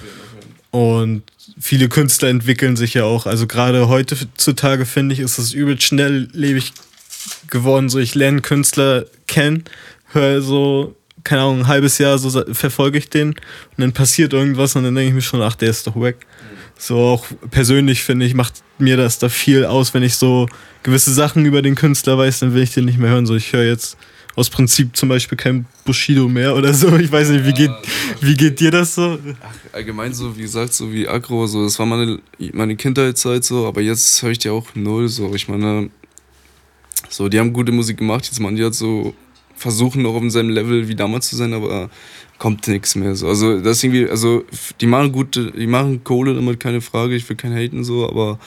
Und 0.70 1.22
viele 1.58 1.88
Künstler 1.88 2.28
entwickeln 2.28 2.76
sich 2.76 2.94
ja 2.94 3.04
auch. 3.04 3.26
Also 3.26 3.46
gerade 3.46 3.88
heutzutage 3.88 4.84
finde 4.84 5.14
ich, 5.14 5.20
ist 5.20 5.38
es 5.38 5.52
übel 5.52 5.80
schnelllebig 5.80 6.72
geworden. 7.50 7.88
So, 7.88 7.98
ich 7.98 8.14
lerne 8.14 8.40
Künstler 8.40 9.06
kennen, 9.26 9.64
höre 10.12 10.42
so, 10.42 10.94
keine 11.24 11.42
Ahnung, 11.42 11.60
ein 11.60 11.66
halbes 11.68 11.98
Jahr 11.98 12.18
so 12.18 12.30
verfolge 12.52 12.98
ich 12.98 13.10
den 13.10 13.30
und 13.30 13.38
dann 13.78 13.92
passiert 13.92 14.32
irgendwas 14.32 14.76
und 14.76 14.84
dann 14.84 14.94
denke 14.94 15.08
ich 15.08 15.14
mir 15.14 15.22
schon, 15.22 15.42
ach, 15.42 15.54
der 15.54 15.70
ist 15.70 15.86
doch 15.86 16.00
weg. 16.00 16.26
So 16.78 16.96
auch 16.96 17.26
persönlich 17.50 18.04
finde 18.04 18.24
ich, 18.24 18.34
macht 18.34 18.62
mir 18.78 18.96
das 18.96 19.18
da 19.18 19.28
viel 19.28 19.64
aus, 19.64 19.92
wenn 19.94 20.04
ich 20.04 20.14
so 20.14 20.48
gewisse 20.84 21.12
Sachen 21.12 21.44
über 21.44 21.60
den 21.60 21.74
Künstler 21.74 22.16
weiß, 22.16 22.38
dann 22.38 22.54
will 22.54 22.62
ich 22.62 22.72
den 22.72 22.84
nicht 22.84 22.98
mehr 22.98 23.10
hören. 23.10 23.26
So, 23.26 23.34
ich 23.34 23.52
höre 23.52 23.64
jetzt 23.64 23.98
aus 24.36 24.48
Prinzip 24.48 24.96
zum 24.96 25.08
Beispiel 25.08 25.36
kein 25.36 25.66
Bushido 25.84 26.28
mehr 26.28 26.54
oder 26.54 26.72
so. 26.72 26.96
Ich 26.96 27.10
weiß 27.10 27.30
nicht, 27.30 27.44
wie 27.44 27.52
geht, 27.52 27.72
wie 28.20 28.36
geht 28.36 28.60
dir 28.60 28.70
das 28.70 28.94
so? 28.94 29.18
Ach, 29.42 29.54
allgemein 29.72 30.14
so, 30.14 30.36
wie 30.36 30.42
gesagt, 30.42 30.72
so 30.72 30.92
wie 30.92 31.08
Agro, 31.08 31.48
so, 31.48 31.64
das 31.64 31.76
war 31.80 31.86
meine, 31.86 32.20
meine 32.52 32.76
Kindheitszeit 32.76 33.42
so, 33.42 33.66
aber 33.66 33.80
jetzt 33.80 34.22
höre 34.22 34.30
ich 34.30 34.38
die 34.38 34.50
auch 34.50 34.68
null 34.76 35.08
so. 35.08 35.34
Ich 35.34 35.48
meine, 35.48 35.90
so, 37.08 37.28
die 37.28 37.40
haben 37.40 37.52
gute 37.52 37.72
Musik 37.72 37.98
gemacht, 37.98 38.26
jetzt 38.26 38.38
machen 38.38 38.54
die 38.54 38.62
halt 38.62 38.76
so, 38.76 39.14
versuchen 39.58 40.02
noch 40.02 40.14
auf 40.14 40.20
demselben 40.20 40.50
Level 40.50 40.88
wie 40.88 40.94
damals 40.94 41.28
zu 41.28 41.36
sein, 41.36 41.52
aber 41.52 41.90
kommt 42.38 42.66
nichts 42.68 42.94
mehr. 42.94 43.14
So. 43.14 43.28
Also 43.28 43.60
das 43.60 43.78
ist 43.78 43.84
irgendwie, 43.84 44.08
also 44.08 44.44
die 44.80 44.86
machen 44.86 45.12
gute, 45.12 45.50
die 45.52 45.66
machen 45.66 46.04
Kohle 46.04 46.34
damit, 46.34 46.60
keine 46.60 46.80
Frage, 46.80 47.14
ich 47.14 47.28
will 47.28 47.36
kein 47.36 47.54
haten 47.54 47.84
so, 47.84 48.08
aber 48.08 48.38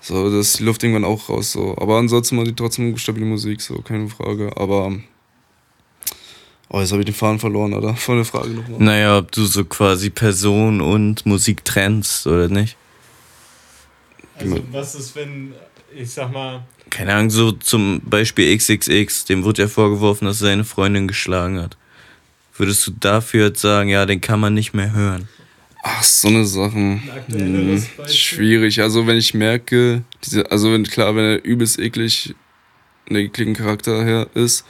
so, 0.00 0.30
das 0.30 0.48
ist 0.48 0.58
die 0.58 0.64
Luft 0.64 0.82
irgendwann 0.82 1.04
auch 1.04 1.28
raus. 1.28 1.52
So. 1.52 1.76
Aber 1.78 1.96
ansonsten 1.98 2.36
machen 2.36 2.48
die 2.48 2.54
trotzdem 2.54 2.96
stabile 2.98 3.24
Musik, 3.24 3.60
so, 3.62 3.76
keine 3.76 4.08
Frage. 4.08 4.52
Aber 4.56 4.92
Oh, 6.70 6.80
jetzt 6.80 6.90
habe 6.90 7.02
ich 7.02 7.06
den 7.06 7.14
Faden 7.14 7.38
verloren, 7.38 7.72
oder? 7.72 7.94
Von 7.94 8.16
der 8.16 8.24
Frage 8.24 8.48
nochmal. 8.48 8.80
Naja, 8.80 9.18
ob 9.18 9.30
du 9.30 9.44
so 9.44 9.64
quasi 9.64 10.10
Person 10.10 10.80
und 10.80 11.24
Musik 11.24 11.64
trennst, 11.64 12.26
oder 12.26 12.48
nicht? 12.48 12.76
Also, 14.36 14.58
was 14.72 14.94
ist, 14.96 15.14
wenn, 15.14 15.54
ich 15.94 16.10
sag 16.10 16.32
mal, 16.32 16.64
keine 16.94 17.12
Ahnung, 17.12 17.30
so 17.30 17.50
zum 17.50 18.00
Beispiel 18.04 18.56
XXX, 18.56 19.24
dem 19.24 19.42
wurde 19.42 19.62
ja 19.62 19.68
vorgeworfen, 19.68 20.26
dass 20.26 20.40
er 20.40 20.48
seine 20.48 20.64
Freundin 20.64 21.08
geschlagen 21.08 21.60
hat. 21.60 21.76
würdest 22.56 22.86
du 22.86 22.92
dafür 22.92 23.48
jetzt 23.48 23.60
sagen, 23.60 23.88
ja, 23.88 24.06
den 24.06 24.20
kann 24.20 24.38
man 24.38 24.54
nicht 24.54 24.74
mehr 24.74 24.92
hören? 24.92 25.28
Ach, 25.82 26.04
so 26.04 26.28
eine 26.28 26.46
Sachen. 26.46 27.02
Hm, 27.26 27.84
schwierig. 28.06 28.80
Also 28.80 29.08
wenn 29.08 29.16
ich 29.16 29.34
merke, 29.34 30.04
diese, 30.24 30.48
also 30.52 30.72
wenn, 30.72 30.84
klar, 30.84 31.16
wenn 31.16 31.24
er 31.24 31.44
übelst 31.44 31.80
eklig, 31.80 32.34
einen 33.10 33.26
ekligen 33.26 33.54
Charakter 33.54 34.04
her 34.04 34.28
ist, 34.34 34.64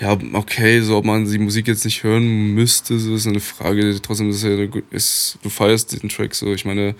ja, 0.00 0.18
okay, 0.32 0.80
so 0.80 0.96
ob 0.96 1.04
man 1.04 1.30
die 1.30 1.38
Musik 1.38 1.68
jetzt 1.68 1.84
nicht 1.84 2.02
hören 2.02 2.54
müsste, 2.54 2.98
so 2.98 3.14
ist 3.14 3.28
eine 3.28 3.38
Frage. 3.38 4.00
Trotzdem 4.02 4.30
ist 4.30 4.42
ja 4.42 4.50
ist, 4.90 5.38
du 5.44 5.48
feierst 5.48 6.02
den 6.02 6.08
Track 6.08 6.34
so. 6.34 6.52
Ich 6.52 6.64
meine, 6.64 6.96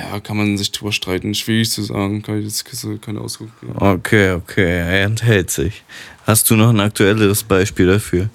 ja, 0.00 0.20
kann 0.20 0.36
man 0.36 0.56
sich 0.56 0.72
drüber 0.72 0.92
streiten. 0.92 1.34
Schwierig 1.34 1.70
zu 1.70 1.82
sagen, 1.82 2.22
kann 2.22 2.38
ich 2.38 2.44
jetzt 2.44 2.64
keine 3.02 3.20
Ausdruck 3.20 3.48
geben. 3.60 3.74
Okay, 3.76 4.32
okay, 4.32 4.78
er 4.78 5.04
enthält 5.04 5.50
sich. 5.50 5.82
Hast 6.26 6.48
du 6.50 6.56
noch 6.56 6.70
ein 6.70 6.80
aktuelleres 6.80 7.42
Beispiel 7.42 7.86
dafür? 7.86 8.30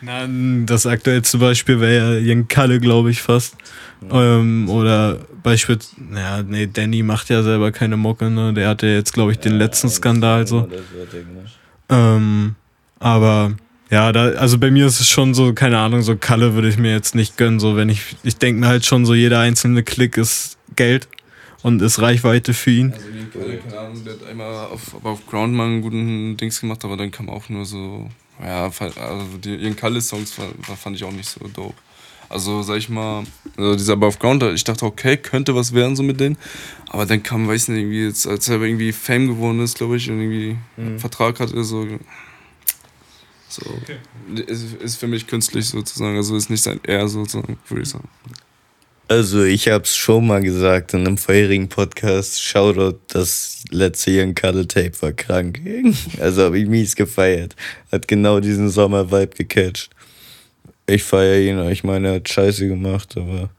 Na, 0.00 0.26
das 0.64 0.86
aktuellste 0.86 1.36
Beispiel 1.36 1.78
wäre 1.80 2.14
ja 2.14 2.18
Jan 2.20 2.48
Kalle, 2.48 2.80
glaube 2.80 3.10
ich, 3.10 3.20
fast. 3.20 3.54
Ähm, 4.10 4.68
oder 4.70 5.18
beispielsweise, 5.42 6.02
naja, 6.02 6.42
nee, 6.42 6.66
Danny 6.66 7.02
macht 7.02 7.28
ja 7.28 7.42
selber 7.42 7.70
keine 7.70 7.98
Mucke, 7.98 8.30
ne? 8.30 8.54
Der 8.54 8.68
hatte 8.68 8.86
jetzt, 8.86 9.12
glaube 9.12 9.32
ich, 9.32 9.38
den 9.38 9.52
ja, 9.52 9.58
letzten 9.58 9.90
Skandal 9.90 10.46
so. 10.46 10.68
Ähm, 11.90 12.54
aber 12.98 13.52
ja, 13.90 14.12
da, 14.12 14.30
also 14.30 14.58
bei 14.58 14.70
mir 14.70 14.86
ist 14.86 15.00
es 15.00 15.08
schon 15.08 15.34
so, 15.34 15.52
keine 15.52 15.78
Ahnung, 15.78 16.02
so 16.02 16.16
Kalle 16.16 16.54
würde 16.54 16.68
ich 16.68 16.78
mir 16.78 16.92
jetzt 16.92 17.14
nicht 17.14 17.36
gönnen. 17.36 17.60
So, 17.60 17.76
wenn 17.76 17.88
ich, 17.88 18.16
ich 18.22 18.36
denke 18.36 18.60
mir 18.60 18.68
halt 18.68 18.84
schon 18.84 19.04
so, 19.04 19.14
jeder 19.14 19.40
einzelne 19.40 19.82
Klick 19.82 20.16
ist 20.16 20.58
Geld 20.76 21.08
und 21.62 21.82
ist 21.82 22.00
Reichweite 22.00 22.54
für 22.54 22.70
ihn. 22.70 22.92
Also 22.92 23.58
keine 23.68 23.78
Ahnung, 23.78 24.04
der 24.04 24.14
hat 24.14 24.26
einmal 24.26 24.66
auf, 24.66 25.04
auf 25.04 25.26
Ground 25.26 25.54
mal 25.54 25.66
einen 25.66 25.82
guten 25.82 26.36
Dings 26.36 26.60
gemacht, 26.60 26.84
aber 26.84 26.96
dann 26.96 27.10
kam 27.10 27.28
auch 27.28 27.48
nur 27.48 27.64
so 27.64 28.08
ja, 28.42 28.64
also 28.64 29.36
die, 29.42 29.56
ihren 29.56 29.76
Kalle-Songs 29.76 30.32
fand 30.32 30.96
ich 30.96 31.04
auch 31.04 31.12
nicht 31.12 31.28
so 31.28 31.46
dope. 31.48 31.74
Also, 32.28 32.62
sag 32.62 32.76
ich 32.76 32.88
mal, 32.88 33.24
also 33.56 33.74
dieser 33.74 33.94
Above 33.94 34.18
Ground, 34.18 34.42
ich 34.42 34.62
dachte, 34.62 34.84
okay, 34.84 35.16
könnte 35.16 35.54
was 35.54 35.74
werden 35.74 35.96
so 35.96 36.02
mit 36.02 36.20
denen. 36.20 36.38
Aber 36.88 37.04
dann 37.04 37.22
kam, 37.22 37.48
weiß 37.48 37.68
nicht, 37.68 37.80
irgendwie 37.80 38.04
jetzt, 38.04 38.26
als 38.26 38.48
er 38.48 38.60
irgendwie 38.62 38.92
Fame 38.92 39.26
geworden 39.26 39.60
ist, 39.60 39.78
glaube 39.78 39.96
ich, 39.96 40.08
und 40.08 40.20
irgendwie 40.20 40.56
mhm. 40.76 40.86
einen 40.86 40.98
Vertrag 41.00 41.40
hatte, 41.40 41.62
so. 41.64 41.86
So. 43.50 43.62
Okay. 43.82 43.96
Ist, 44.46 44.74
ist 44.74 44.96
für 44.96 45.08
mich 45.08 45.26
künstlich 45.26 45.66
sozusagen. 45.66 46.16
Also 46.16 46.36
ist 46.36 46.50
nicht 46.50 46.62
sein 46.62 46.80
Er 46.84 47.08
sozusagen, 47.08 47.58
würde 47.68 47.82
ich 47.82 47.88
sagen. 47.88 48.08
Also 49.08 49.42
ich 49.42 49.66
habe 49.66 49.82
es 49.82 49.96
schon 49.96 50.28
mal 50.28 50.40
gesagt 50.40 50.94
in 50.94 51.00
einem 51.00 51.18
vorherigen 51.18 51.68
Podcast, 51.68 52.40
Shoutout, 52.40 53.00
das 53.08 53.64
letzte 53.70 54.12
Young 54.12 54.36
Cuddle 54.36 54.68
Tape 54.68 54.92
war 55.02 55.12
krank. 55.12 55.60
Also 56.20 56.44
habe 56.44 56.60
ich 56.60 56.68
mies 56.68 56.94
gefeiert. 56.94 57.56
Hat 57.90 58.06
genau 58.06 58.38
diesen 58.38 58.70
Sommer-Vibe 58.70 59.34
gecatcht. 59.34 59.90
Ich 60.86 61.02
feiere 61.02 61.40
ihn, 61.40 61.70
ich 61.70 61.82
meine, 61.82 62.08
er 62.08 62.14
hat 62.14 62.28
Scheiße 62.28 62.68
gemacht, 62.68 63.16
aber 63.16 63.50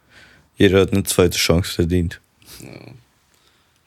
jeder 0.55 0.79
hat 0.79 0.93
eine 0.93 1.03
zweite 1.03 1.37
Chance 1.37 1.73
verdient. 1.73 2.21
Ja. 2.61 2.93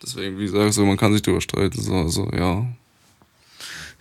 Deswegen, 0.02 0.38
wie 0.38 0.44
gesagt, 0.44 0.74
so, 0.74 0.84
man 0.84 0.98
kann 0.98 1.14
sich 1.14 1.22
drüber 1.22 1.40
streiten, 1.40 1.80
so, 1.80 1.94
also, 1.94 2.30
ja. 2.30 2.66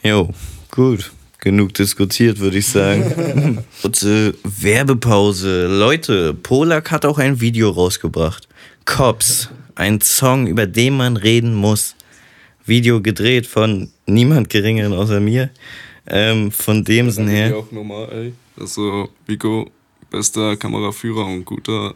Jo, 0.04 0.34
gut 0.70 1.12
genug 1.43 1.73
diskutiert, 1.73 2.39
würde 2.39 2.58
ich 2.58 2.67
sagen. 2.67 3.63
Kurze 3.82 4.34
Werbepause. 4.43 5.67
Leute, 5.67 6.34
Polak 6.34 6.89
hat 6.89 7.06
auch 7.06 7.19
ein 7.19 7.41
Video 7.41 7.69
rausgebracht. 7.69 8.47
Cops, 8.86 9.49
ein 9.75 9.99
Song, 9.99 10.47
über 10.47 10.65
den 10.65 10.95
man 10.95 11.17
reden 11.17 11.53
muss. 11.53 11.95
Video 12.65 13.01
gedreht 13.01 13.45
von 13.45 13.91
niemand 14.06 14.49
geringeren 14.49 14.93
außer 14.93 15.19
mir. 15.19 15.49
Ähm, 16.08 16.49
von 16.49 16.84
dem 16.86 17.12
Sinn 17.12 17.27
her. 17.27 17.58
auch 17.58 17.71
normal, 17.71 18.10
ey. 18.12 18.34
Also, 18.58 19.10
Vico, 19.27 19.69
bester 20.10 20.56
Kameraführer 20.56 21.25
und 21.25 21.43
guter 21.43 21.93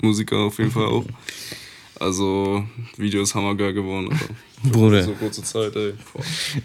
Musiker 0.00 0.38
auf 0.38 0.58
jeden 0.58 0.70
Fall 0.70 0.86
auch. 0.86 1.04
Also, 2.04 2.62
Video 2.98 3.22
ist 3.22 3.34
hammergeil 3.34 3.72
geworden, 3.72 4.10
Alter. 4.12 4.34
Bruder. 4.70 5.04
So 5.04 5.12
kurze 5.12 5.42
Zeit, 5.42 5.74
ey. 5.74 5.94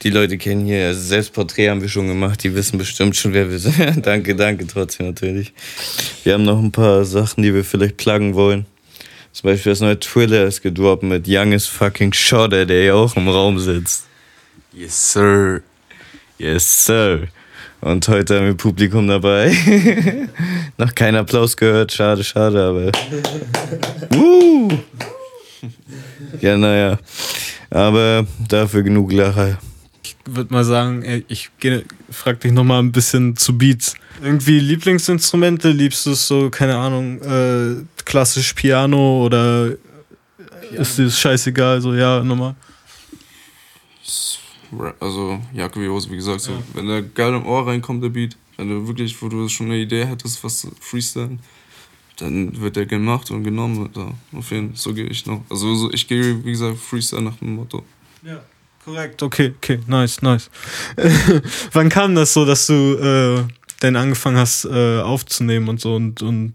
Die 0.04 0.10
Leute 0.10 0.38
kennen 0.38 0.66
hier, 0.66 0.88
also 0.88 1.00
Selbstporträt 1.00 1.70
haben 1.70 1.82
wir 1.82 1.88
schon 1.88 2.10
gemacht, 2.10 2.44
die 2.44 2.54
wissen 2.54 2.78
bestimmt 2.78 3.16
schon, 3.16 3.32
wer 3.32 3.50
wir 3.50 3.58
sind. 3.58 4.06
danke, 4.06 4.36
danke 4.36 4.68
trotzdem 4.68 5.08
natürlich. 5.08 5.54
Wir 6.26 6.34
haben 6.34 6.44
noch 6.44 6.60
ein 6.60 6.74
paar 6.74 7.06
Sachen, 7.06 7.42
die 7.42 7.54
wir 7.54 7.64
vielleicht 7.64 7.96
pluggen 7.96 8.34
wollen. 8.34 8.66
Zum 9.32 9.50
Beispiel 9.50 9.72
das 9.72 9.80
neue 9.80 9.98
Thriller 9.98 10.44
ist 10.44 10.62
gedroppt 10.62 11.04
mit 11.04 11.26
Youngest 11.26 11.70
fucking 11.70 12.12
Shorter, 12.12 12.66
der 12.66 12.84
ja 12.84 12.94
auch 12.96 13.16
im 13.16 13.30
Raum 13.30 13.60
sitzt. 13.60 14.08
Yes, 14.74 15.14
sir. 15.14 15.62
Yes, 16.38 16.86
sir. 16.86 17.30
Und 17.80 18.06
heute 18.10 18.36
haben 18.36 18.46
wir 18.48 18.56
Publikum 18.56 19.08
dabei. 19.08 19.56
noch 20.78 20.94
kein 20.94 21.16
Applaus 21.16 21.56
gehört, 21.56 21.94
schade, 21.94 22.26
schade, 22.26 22.62
aber. 22.62 22.92
Woo! 24.12 24.68
Ja, 26.42 26.58
naja. 26.58 27.00
Aber 27.70 28.26
dafür 28.48 28.84
genug 28.84 29.12
Lacher. 29.12 29.58
Ich 30.04 30.16
würde 30.26 30.54
mal 30.54 30.64
sagen, 30.64 31.24
ich 31.28 31.52
frag 32.10 32.40
dich 32.40 32.52
nochmal 32.52 32.82
ein 32.82 32.92
bisschen 32.92 33.36
zu 33.36 33.58
Beats. 33.58 33.96
Irgendwie 34.22 34.60
Lieblingsinstrumente? 34.60 35.70
Liebst 35.72 36.06
du 36.06 36.12
es 36.12 36.28
so, 36.28 36.50
keine 36.50 36.78
Ahnung, 36.78 37.22
äh, 37.22 37.84
klassisch 38.06 38.54
Piano 38.54 39.26
oder 39.26 39.72
Piano. 40.62 40.82
ist 40.82 40.98
dir 40.98 41.06
das 41.06 41.20
scheißegal? 41.20 41.82
So, 41.82 41.94
ja, 41.94 42.24
nochmal. 42.24 42.56
Also, 45.00 45.40
Jacke 45.54 45.82
wie 45.82 45.90
Hose, 45.90 46.10
wie 46.12 46.16
gesagt, 46.16 46.42
so, 46.42 46.52
ja. 46.52 46.58
wenn 46.74 46.88
der 46.88 47.02
geil 47.02 47.34
im 47.34 47.46
Ohr 47.46 47.66
reinkommt, 47.66 48.04
der 48.04 48.10
Beat, 48.10 48.38
wenn 48.58 48.70
du 48.70 48.88
wirklich, 48.88 49.20
wo 49.22 49.28
du 49.28 49.48
schon 49.50 49.68
eine 49.68 49.78
Idee 49.78 50.06
hättest, 50.06 50.44
was 50.44 50.68
freestyle, 50.80 51.40
dann 52.22 52.60
wird 52.60 52.76
der 52.76 52.86
gemacht 52.86 53.32
und 53.32 53.44
genommen. 53.44 53.90
Da. 53.94 54.12
Auf 54.38 54.52
jeden 54.52 54.70
Fall, 54.70 54.78
so 54.78 54.94
gehe 54.94 55.08
ich 55.08 55.26
noch. 55.26 55.42
Also 55.50 55.76
so, 55.76 55.92
ich 55.92 56.08
gehe, 56.08 56.44
wie 56.44 56.52
gesagt, 56.52 56.78
Freestyle 56.78 57.22
nach 57.22 57.38
dem 57.38 57.56
Motto. 57.56 57.84
Ja, 58.24 58.42
korrekt, 58.84 59.24
okay, 59.24 59.54
okay, 59.58 59.80
nice, 59.88 60.22
nice. 60.22 60.50
Wann 61.72 61.90
kam 61.90 62.16
das 62.16 62.34
so, 62.34 62.46
dass 62.46 62.68
du 62.68 62.74
äh, 62.74 63.44
denn 63.82 63.96
angefangen 63.96 64.38
hast 64.38 64.66
äh, 64.66 65.00
aufzunehmen 65.00 65.70
und 65.70 65.80
so 65.80 65.96
und, 65.96 66.22
und 66.22 66.54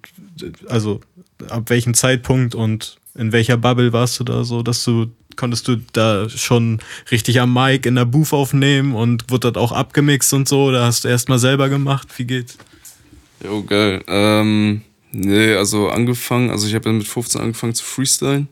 also 0.68 1.00
ab 1.48 1.70
welchem 1.70 1.94
Zeitpunkt 1.94 2.54
und 2.54 2.98
in 3.14 3.32
welcher 3.32 3.56
Bubble 3.56 3.92
warst 3.92 4.20
du 4.20 4.24
da 4.24 4.44
so, 4.44 4.62
dass 4.62 4.84
du 4.84 5.06
konntest 5.36 5.66
du 5.66 5.76
da 5.92 6.28
schon 6.28 6.80
richtig 7.10 7.40
am 7.40 7.52
Mic 7.52 7.88
in 7.88 7.96
der 7.96 8.04
Booth 8.04 8.32
aufnehmen 8.32 8.94
und 8.94 9.30
wurde 9.30 9.52
das 9.52 9.62
auch 9.62 9.72
abgemixt 9.72 10.32
und 10.32 10.48
so 10.48 10.64
oder 10.64 10.84
hast 10.84 11.04
du 11.04 11.08
erstmal 11.08 11.38
selber 11.38 11.68
gemacht? 11.68 12.08
Wie 12.16 12.24
geht's? 12.24 12.56
Jo, 13.42 13.62
geil. 13.62 14.02
Ähm, 14.06 14.82
Nee, 15.16 15.54
also 15.54 15.90
angefangen, 15.90 16.50
also 16.50 16.66
ich 16.66 16.74
habe 16.74 16.86
dann 16.86 16.98
mit 16.98 17.06
15 17.06 17.40
angefangen 17.40 17.72
zu 17.72 17.84
freestylen. 17.84 18.48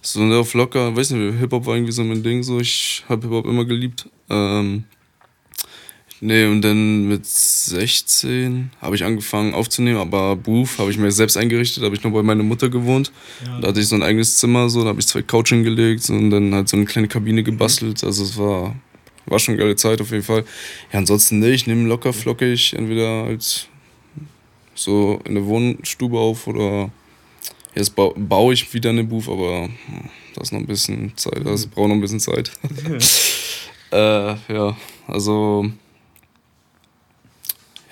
So 0.00 0.20
ne, 0.24 0.36
auf 0.36 0.52
locker, 0.52 0.96
weiß 0.96 1.10
nicht, 1.12 1.38
Hip-Hop 1.38 1.64
war 1.64 1.76
irgendwie 1.76 1.92
so 1.92 2.02
mein 2.02 2.24
Ding, 2.24 2.42
so 2.42 2.58
ich 2.58 3.04
habe 3.08 3.22
Hip-Hop 3.22 3.46
immer 3.46 3.64
geliebt. 3.64 4.08
Ähm, 4.28 4.82
nee, 6.20 6.44
und 6.46 6.60
dann 6.62 7.06
mit 7.06 7.24
16 7.24 8.70
habe 8.80 8.96
ich 8.96 9.04
angefangen 9.04 9.54
aufzunehmen, 9.54 9.98
aber 9.98 10.34
Booth 10.34 10.76
habe 10.78 10.90
ich 10.90 10.98
mir 10.98 11.12
selbst 11.12 11.36
eingerichtet, 11.36 11.84
habe 11.84 11.94
ich 11.94 12.02
noch 12.02 12.10
bei 12.10 12.24
meiner 12.24 12.42
Mutter 12.42 12.68
gewohnt. 12.68 13.12
Ja. 13.46 13.60
Da 13.60 13.68
hatte 13.68 13.78
ich 13.78 13.86
so 13.86 13.94
ein 13.94 14.02
eigenes 14.02 14.38
Zimmer, 14.38 14.68
so, 14.70 14.82
da 14.82 14.88
habe 14.88 14.98
ich 14.98 15.06
zwei 15.06 15.22
Couchen 15.22 15.62
gelegt 15.62 16.10
und 16.10 16.30
dann 16.30 16.52
halt 16.52 16.68
so 16.68 16.76
eine 16.76 16.86
kleine 16.86 17.06
Kabine 17.06 17.44
gebastelt. 17.44 18.02
Also 18.02 18.24
es 18.24 18.36
war, 18.36 18.74
war 19.26 19.38
schon 19.38 19.54
eine 19.54 19.62
geile 19.62 19.76
Zeit 19.76 20.00
auf 20.00 20.10
jeden 20.10 20.24
Fall. 20.24 20.44
Ja, 20.92 20.98
ansonsten 20.98 21.38
nee, 21.38 21.52
ich 21.52 21.68
nehme 21.68 21.86
locker 21.86 22.12
flockig, 22.12 22.72
entweder 22.72 23.22
als 23.22 23.68
so 24.74 25.20
in 25.24 25.34
der 25.34 25.46
Wohnstube 25.46 26.18
auf 26.18 26.46
oder 26.46 26.90
jetzt 27.74 27.94
ba 27.94 28.10
baue 28.16 28.54
ich 28.54 28.72
wieder 28.72 28.90
eine 28.90 29.04
Booth, 29.04 29.28
aber 29.28 29.64
hm, 29.64 30.10
das 30.34 30.44
ist 30.44 30.52
noch 30.52 30.60
ein 30.60 30.66
bisschen 30.66 31.16
Zeit, 31.16 31.44
das 31.44 31.66
braucht 31.66 31.88
noch 31.88 31.96
ein 31.96 32.00
bisschen 32.00 32.20
Zeit. 32.20 32.50
äh, 33.92 34.34
ja, 34.52 34.76
also 35.06 35.70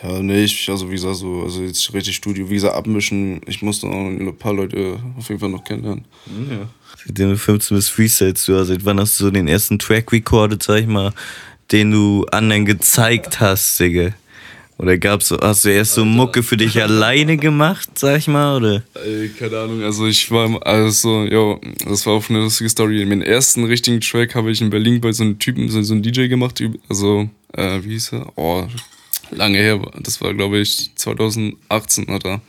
ja, 0.02 0.22
nee, 0.22 0.44
ich, 0.44 0.70
also 0.70 0.88
wie 0.88 0.94
gesagt, 0.94 1.16
so, 1.16 1.42
also 1.42 1.62
jetzt 1.62 1.92
richtig 1.92 2.16
Studio, 2.16 2.48
wie 2.48 2.54
gesagt, 2.54 2.74
abmischen, 2.74 3.42
ich 3.46 3.60
musste 3.60 3.86
auch 3.86 3.92
ein 3.92 4.36
paar 4.38 4.54
Leute 4.54 4.98
auf 5.18 5.28
jeden 5.28 5.40
Fall 5.40 5.50
noch 5.50 5.62
kennenlernen. 5.62 6.06
Ja. 6.50 6.70
Seitdem 7.04 7.30
du 7.30 7.36
15 7.36 7.76
bis 7.76 7.88
Freestyles, 7.90 8.46
du, 8.46 8.56
also 8.56 8.74
wann 8.82 8.98
hast 8.98 9.20
du 9.20 9.24
so 9.24 9.30
den 9.30 9.46
ersten 9.46 9.78
Track 9.78 10.10
recorded, 10.10 10.62
sag 10.62 10.80
ich 10.80 10.86
mal, 10.86 11.12
den 11.70 11.90
du 11.90 12.24
anderen 12.32 12.64
gezeigt 12.64 13.40
hast, 13.40 13.78
Digga? 13.78 14.14
Oder 14.80 14.96
gab's, 14.96 15.30
hast 15.30 15.66
du 15.66 15.68
erst 15.68 15.92
so 15.92 16.06
Mucke 16.06 16.42
für 16.42 16.56
dich 16.56 16.82
alleine 16.82 17.36
gemacht, 17.36 17.98
sag 17.98 18.16
ich 18.16 18.28
mal, 18.28 18.56
oder? 18.56 18.82
Ey, 18.94 19.28
keine 19.28 19.58
Ahnung, 19.58 19.82
also 19.82 20.06
ich 20.06 20.30
war, 20.30 20.66
also, 20.66 21.24
jo, 21.24 21.60
das 21.86 22.06
war 22.06 22.14
auch 22.14 22.30
eine 22.30 22.38
lustige 22.38 22.70
Story. 22.70 23.04
Meinen 23.04 23.20
ersten 23.20 23.64
richtigen 23.64 24.00
Track 24.00 24.34
habe 24.34 24.50
ich 24.50 24.62
in 24.62 24.70
Berlin 24.70 25.02
bei 25.02 25.12
so 25.12 25.22
einem 25.22 25.38
Typen, 25.38 25.68
so, 25.68 25.92
einem 25.92 26.00
DJ 26.00 26.28
gemacht, 26.28 26.62
also, 26.88 27.28
äh, 27.52 27.80
wie 27.82 27.90
hieß 27.90 28.14
er? 28.14 28.32
Oh, 28.36 28.66
lange 29.30 29.58
her, 29.58 29.82
das 29.98 30.22
war, 30.22 30.32
glaube 30.32 30.60
ich, 30.60 30.92
2018 30.94 32.08
oder 32.08 32.40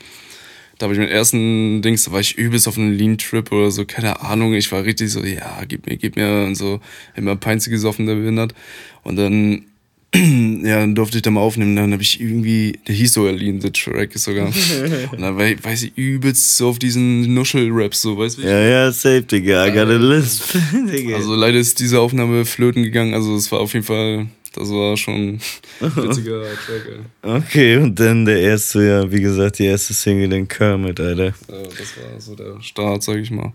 da 0.77 0.85
habe 0.85 0.93
ich 0.93 0.99
meinen 0.99 1.11
ersten 1.11 1.81
Dings, 1.81 2.05
da 2.05 2.13
war 2.13 2.21
ich 2.21 2.37
übelst 2.37 2.65
auf 2.65 2.77
einem 2.77 2.93
Lean-Trip 2.93 3.51
oder 3.51 3.71
so, 3.71 3.83
keine 3.83 4.21
Ahnung. 4.21 4.53
Ich 4.53 4.71
war 4.71 4.85
richtig 4.85 5.11
so, 5.11 5.21
ja, 5.21 5.63
gib 5.67 5.85
mir, 5.85 5.97
gib 5.97 6.15
mir 6.15 6.45
und 6.45 6.55
so, 6.55 6.79
immer 7.13 7.35
Peinze 7.35 7.69
gesoffen, 7.69 8.07
der 8.07 8.15
behindert. 8.15 8.55
Und 9.03 9.17
dann 9.17 9.65
ja, 10.63 10.80
dann 10.80 10.93
durfte 10.93 11.17
ich 11.17 11.21
da 11.21 11.32
mal 11.32 11.39
aufnehmen. 11.39 11.76
Dann 11.78 11.93
habe 11.93 12.02
ich 12.02 12.19
irgendwie, 12.19 12.78
der 12.86 12.95
hieß 12.95 13.13
sogar 13.13 13.32
Lean, 13.32 13.62
the 13.62 13.71
Track 13.71 14.13
ist 14.13 14.26
sogar. 14.26 14.47
und 15.12 15.21
dann 15.21 15.38
war 15.38 15.45
ich, 15.45 15.63
weiß 15.63 15.84
ich, 15.84 15.97
übelst 15.97 16.58
so 16.58 16.67
auf 16.67 16.80
diesen 16.80 17.34
Nuschel-Rap, 17.34 17.95
so, 17.95 18.17
weißt 18.17 18.39
du? 18.39 18.41
Ja, 18.41 18.60
ja, 18.60 18.91
safe, 18.91 19.21
Digga, 19.24 19.67
I 19.67 19.71
got 19.71 19.88
a 19.88 19.95
list. 19.95 20.54
also 21.13 21.36
leider 21.36 21.58
ist 21.60 21.80
diese 21.80 22.00
Aufnahme 22.00 22.43
flöten 22.43 22.84
gegangen, 22.84 23.13
also 23.13 23.38
es 23.38 23.50
war 23.54 23.62
auf 23.62 23.74
jeden 23.74 23.86
Fall, 23.86 24.28
das 24.54 24.69
war 24.69 24.97
schon 24.97 25.39
ein 25.80 25.95
witziger 25.95 26.41
Track, 26.65 26.89
ey. 27.24 27.38
Okay, 27.38 27.78
und 27.78 27.97
dann 27.97 28.26
der 28.26 28.41
erste, 28.41 28.84
ja, 28.84 29.10
wie 29.10 29.21
gesagt, 29.21 29.60
die 29.60 29.65
erste 29.65 29.93
Single, 29.93 30.28
den 30.28 30.45
Kermit, 30.45 31.00
Alter. 31.00 31.28
Ja, 31.28 31.34
das 31.47 31.95
war 31.97 32.19
so 32.19 32.36
der 32.36 32.62
Start, 32.62 33.02
sag 33.04 33.15
ich 33.15 33.32
mal. 33.32 33.54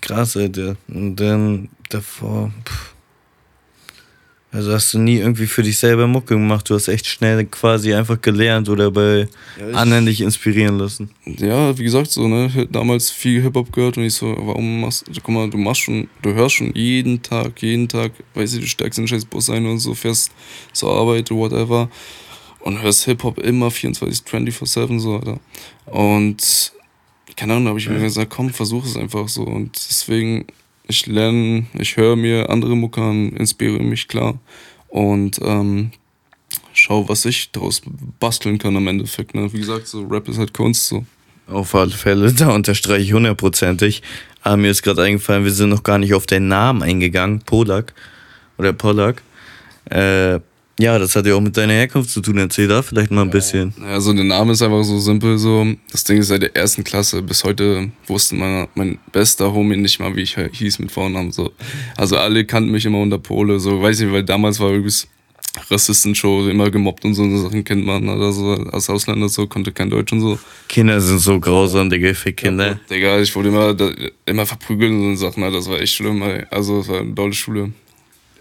Krass, 0.00 0.36
Alter. 0.36 0.76
Und 0.88 1.14
dann 1.14 1.68
davor, 1.88 2.52
pff. 2.64 2.94
Also 4.52 4.72
hast 4.72 4.92
du 4.92 4.98
nie 4.98 5.18
irgendwie 5.18 5.46
für 5.46 5.62
dich 5.62 5.78
selber 5.78 6.08
Mucke 6.08 6.34
gemacht, 6.34 6.68
du 6.68 6.74
hast 6.74 6.88
echt 6.88 7.06
schnell 7.06 7.44
quasi 7.46 7.94
einfach 7.94 8.20
gelernt 8.20 8.68
oder 8.68 8.90
bei 8.90 9.28
ja, 9.58 9.78
anderen 9.78 10.06
dich 10.06 10.20
inspirieren 10.22 10.76
lassen. 10.76 11.10
Ja, 11.24 11.76
wie 11.78 11.84
gesagt, 11.84 12.10
so, 12.10 12.26
ne, 12.26 12.66
damals 12.68 13.10
viel 13.10 13.42
Hip-Hop 13.42 13.72
gehört 13.72 13.96
und 13.96 14.04
ich 14.04 14.14
so, 14.14 14.34
warum 14.40 14.80
machst 14.80 15.06
du, 15.06 15.20
guck 15.20 15.34
mal, 15.34 15.48
du 15.48 15.56
machst 15.56 15.82
schon, 15.82 16.08
du 16.22 16.34
hörst 16.34 16.56
schon 16.56 16.72
jeden 16.74 17.22
Tag, 17.22 17.62
jeden 17.62 17.86
Tag, 17.88 18.10
weiß 18.34 18.54
ich, 18.54 18.60
du 18.60 18.66
steigst 18.66 18.98
in 18.98 19.04
den 19.04 19.08
scheiß 19.08 19.24
Bus 19.24 19.50
ein 19.50 19.66
und 19.66 19.78
so, 19.78 19.94
fährst 19.94 20.32
zur 20.72 20.92
Arbeit 20.96 21.30
oder 21.30 21.40
whatever 21.40 21.88
und 22.58 22.82
hörst 22.82 23.04
Hip-Hop 23.04 23.38
immer 23.38 23.70
24, 23.70 24.26
24-7 24.26 24.98
so, 24.98 25.14
Alter. 25.14 25.38
Und 25.86 26.72
keine 27.36 27.52
Ahnung, 27.52 27.66
da 27.66 27.68
habe 27.70 27.78
ich 27.78 27.88
mir 27.88 28.00
gesagt, 28.00 28.30
komm, 28.30 28.50
versuch 28.50 28.84
es 28.84 28.96
einfach 28.96 29.28
so 29.28 29.44
und 29.44 29.76
deswegen 29.76 30.46
ich 30.90 31.06
lerne, 31.06 31.66
ich 31.78 31.96
höre 31.96 32.16
mir 32.16 32.50
andere 32.50 32.76
Mucke 32.76 33.00
an, 33.00 33.30
inspiriere 33.30 33.82
mich 33.82 34.08
klar 34.08 34.38
und 34.88 35.40
ähm, 35.42 35.92
schau, 36.72 37.08
was 37.08 37.24
ich 37.24 37.50
daraus 37.52 37.82
basteln 38.18 38.58
kann 38.58 38.76
am 38.76 38.86
Endeffekt. 38.88 39.34
Ne? 39.34 39.52
Wie 39.52 39.60
gesagt, 39.60 39.86
so 39.86 40.02
Rap 40.06 40.28
ist 40.28 40.38
halt 40.38 40.52
Kunst 40.52 40.88
so. 40.88 41.04
Auf 41.46 41.74
alle 41.74 41.90
Fälle, 41.90 42.32
da 42.34 42.50
unterstreiche 42.50 43.04
ich 43.04 43.12
hundertprozentig. 43.12 44.02
Aber 44.42 44.56
mir 44.56 44.70
ist 44.70 44.82
gerade 44.82 45.02
eingefallen, 45.02 45.44
wir 45.44 45.52
sind 45.52 45.70
noch 45.70 45.82
gar 45.82 45.98
nicht 45.98 46.14
auf 46.14 46.26
den 46.26 46.48
Namen 46.48 46.82
eingegangen, 46.82 47.40
Polak 47.40 47.94
oder 48.58 48.72
Polak. 48.72 49.22
Äh, 49.86 50.40
ja, 50.80 50.98
das 50.98 51.14
hat 51.14 51.26
ja 51.26 51.34
auch 51.34 51.40
mit 51.40 51.56
deiner 51.56 51.74
Herkunft 51.74 52.10
zu 52.10 52.20
tun. 52.20 52.38
Erzähl 52.38 52.68
da 52.68 52.82
vielleicht 52.82 53.10
mal 53.10 53.22
ein 53.22 53.30
bisschen. 53.30 53.74
Ja, 53.80 54.00
so 54.00 54.12
der 54.12 54.24
Name 54.24 54.52
ist 54.52 54.62
einfach 54.62 54.82
so 54.82 54.98
simpel. 54.98 55.38
So 55.38 55.66
das 55.92 56.04
Ding 56.04 56.18
ist 56.18 56.28
seit 56.28 56.42
der 56.42 56.56
ersten 56.56 56.84
Klasse 56.84 57.22
bis 57.22 57.44
heute 57.44 57.90
wusste 58.06 58.34
mein, 58.34 58.68
mein 58.74 58.98
bester 59.12 59.52
Homie 59.52 59.76
nicht 59.76 60.00
mal, 60.00 60.14
wie 60.16 60.22
ich 60.22 60.36
hieß 60.36 60.78
mit 60.78 60.90
Vornamen. 60.90 61.32
So, 61.32 61.52
also 61.96 62.16
alle 62.16 62.44
kannten 62.44 62.70
mich 62.70 62.84
immer 62.86 63.00
unter 63.00 63.18
Pole. 63.18 63.60
So, 63.60 63.82
weiß 63.82 64.00
nicht, 64.00 64.12
weil 64.12 64.24
damals 64.24 64.58
war 64.58 64.70
übrigens 64.70 65.06
Rassistenshow 65.68 66.48
immer 66.48 66.70
gemobbt 66.70 67.04
und 67.04 67.14
so 67.14 67.36
Sachen 67.38 67.64
kennt 67.64 67.84
man 67.84 68.08
oder 68.08 68.32
so 68.32 68.52
als 68.72 68.88
Ausländer 68.88 69.28
so 69.28 69.46
konnte 69.46 69.72
kein 69.72 69.90
Deutsch 69.90 70.12
und 70.12 70.20
so. 70.20 70.38
Kinder 70.68 71.00
sind 71.00 71.18
so 71.18 71.40
grausam, 71.40 71.90
Digga, 71.90 72.14
für 72.14 72.32
Kinder. 72.32 72.68
Ja, 72.68 72.80
Digga, 72.88 73.20
ich 73.20 73.34
wurde 73.34 73.48
immer 73.48 73.76
immer 74.26 74.46
verprügelt 74.46 74.92
und 74.92 75.16
so 75.16 75.28
Sachen. 75.28 75.42
Das 75.52 75.68
war 75.68 75.80
echt 75.80 75.94
schlimm. 75.94 76.22
Also, 76.50 76.80
es 76.80 76.88
war 76.88 77.00
eine 77.00 77.14
tolle 77.14 77.32
Schule. 77.32 77.72